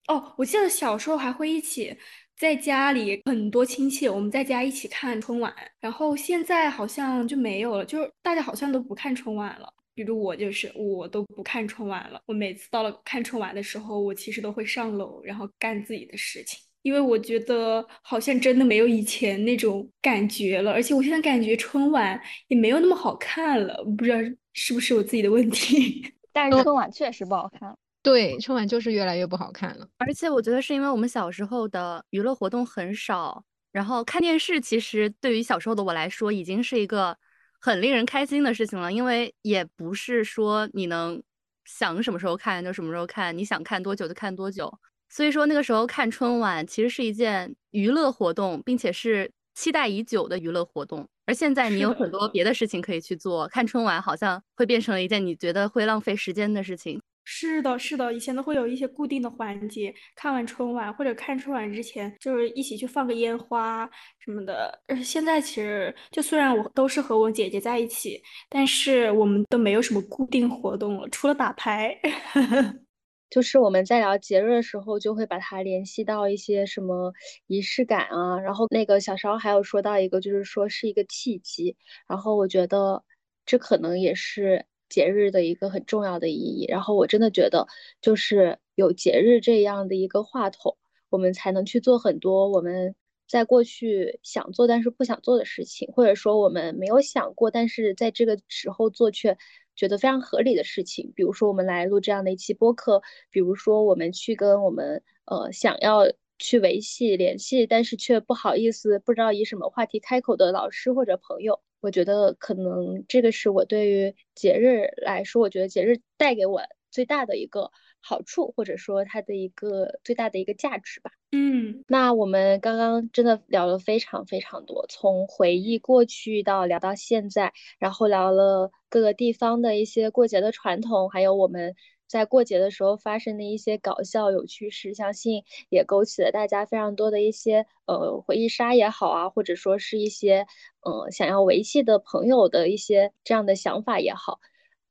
[0.08, 1.96] 哦，我记得小时候还会一起。
[2.36, 9.72] 在家里很多亲戚，我们在家一起看春晚，然后现在好像就没有了，就是大家好像都不看春晚了。
[9.94, 24.16] 比如我就是我都不看春晚了，我每次到了看春晚的时候，我其实都会上楼，然后干自己的事情，因为我觉得好像真的没有以前那种感觉了，而且我现在感觉春晚也没有那么好看了，不知道
[24.52, 26.12] 是不是我自己的问题。
[26.32, 27.78] 但是春晚确实不好看。
[28.04, 29.88] 对，春晚就是越来越不好看了。
[29.96, 33.42] 而且我觉得是因为我们小时候的娱乐活动很少，
[33.72, 37.16] 然后看电视其实对于小时候的我来说已经是一个
[37.58, 41.22] 很令人开心的事情了，因为也不是说你能
[41.64, 44.70] 想什么时候看就什么时候看，你想看多久就看多久。
[45.08, 51.08] 所以说那个时候看春晚其实是一件娱乐活动，并且是期待已久的娱乐活动。
[51.24, 57.00] 而现在你有很多别的事情可以去做，看春晚好像会变成了一件你觉得会浪费时间的事情。
[57.24, 64.78] 是的，是的，以前都会有一些固定的环节，看完春晚或者看春晚之前，就是一起去放个烟花什么的。
[64.86, 71.98] 而现在其实，就虽然我都是和我姐姐在一起，但是我们都没有什么固定活动了，除了打牌。
[73.30, 77.12] 就是我们在聊节日的时候，就会把它联系到一些什么
[77.48, 78.38] 仪式感啊。
[78.38, 81.76] 然后那个小邵还有说到一个，就是说是一个契机。
[82.06, 83.02] 然后我觉得
[83.44, 84.64] 这可能也是
[84.94, 86.66] 节日的一个很重要的意义。
[86.68, 87.66] 然后我真的觉得，
[88.00, 90.76] 就是有节日这样的一个话筒，
[91.10, 92.94] 我们才能去做很多我们
[93.28, 99.36] 在过去想做但是不想做的事情，或者说我们没有想过，但是在这个时候做却。
[99.76, 106.04] 觉得非常合理的事情，比如说我们来录这样的一期播客，比如说我们去跟我们呃想要
[106.38, 117.70] 去维系联系，但是却不好意思，不知道以什么话题开口的老师或者朋友，我觉得可能这个是我对于节日来说，我觉得节日带给我最大的一个。
[118.06, 121.10] 好处，或者说它的一个最大的一个价值吧。
[121.32, 131.74] 嗯，那我们刚刚真的聊了非常非常多，从回忆过去到聊到现在，然后聊了各个地方的一些过节的传统，还有我们
[132.06, 140.46] 在过节的时候发生的一些搞笑有趣事，相信也勾起了大家非常多的一些呃回忆杀也好啊，或者说是一些
[140.80, 144.40] 呃想要维系的朋友的一些这样的想法也好。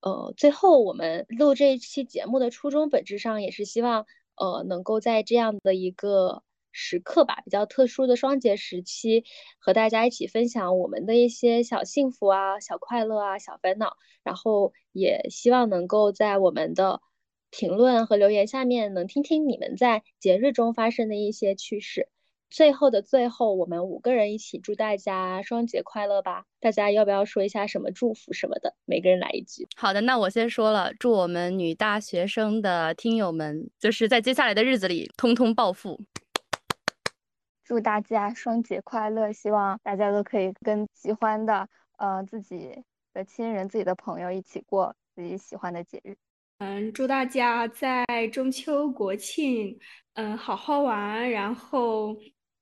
[0.01, 4.05] 呃，最后我们录这一期节目的初衷，本质上也是希望，
[4.35, 6.43] 呃，能够在这样的一个
[6.73, 9.23] 时刻吧，比较特殊的双节时期，
[9.59, 16.99] 和大家一起分享我们的一些小幸福啊、小快乐啊、小烦恼，然后也希望能够在我们的
[17.49, 22.09] 评论和留言下面，能听听你们在节日中发生的一些趣事。
[22.49, 26.45] 最后的最后，我们五个人一起祝大家双节快乐吧！
[26.59, 28.75] 大家要不要说一下什么祝福什么的？
[28.85, 29.67] 每个人来一句。
[29.75, 35.99] 好的，那我先说了，祝我们女大学生的听友们，就是在接下来的日子里通通暴富。
[37.63, 42.83] 祝大家双节快乐，希望大家都可以跟喜欢的呃自己
[43.13, 46.15] 的亲人、自己的朋友一起过自己喜欢的节日。
[46.59, 49.79] 嗯，祝大家在中秋、国庆，
[50.13, 52.15] 嗯，好好玩，然后。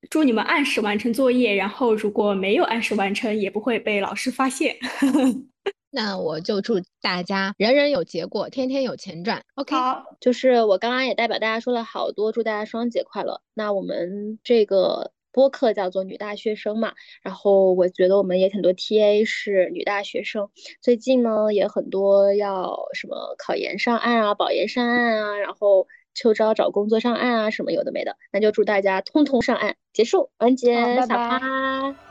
[0.10, 4.76] 祝你们按时完成作业，然后如果没有按时完成，也不会被老师发现。
[5.92, 9.44] 那我就祝大家人人有结果，天天有钱赚。
[9.56, 13.42] OK，好，就是我刚刚也代表大家说了好多，祝大家双节快乐。
[13.54, 20.50] 那我们这个播客叫做女大学生嘛，然后我觉得我们也很多 TA 是女大学生，
[20.82, 25.88] 最近呢也很多要什么考研上岸啊，保研上岸啊，然后。
[26.14, 29.78] 秋招找工作上岸啊，什么有的没的，那就祝大家通通上岸。
[29.94, 30.76] 结束，完结，
[31.08, 31.39] 小花，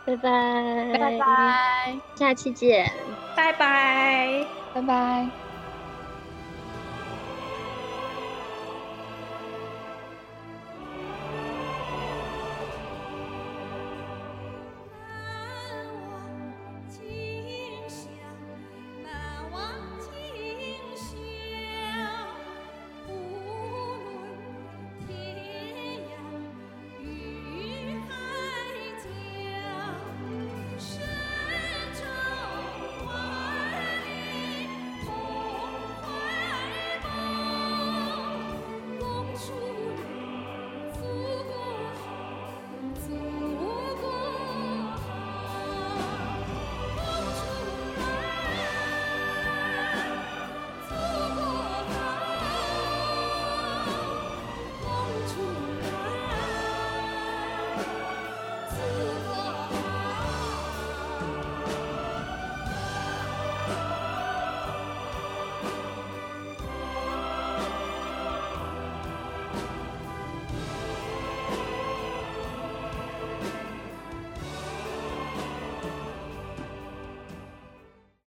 [0.06, 2.90] 拜拜，拜拜，下期见，
[3.40, 5.49] 拜拜，拜拜。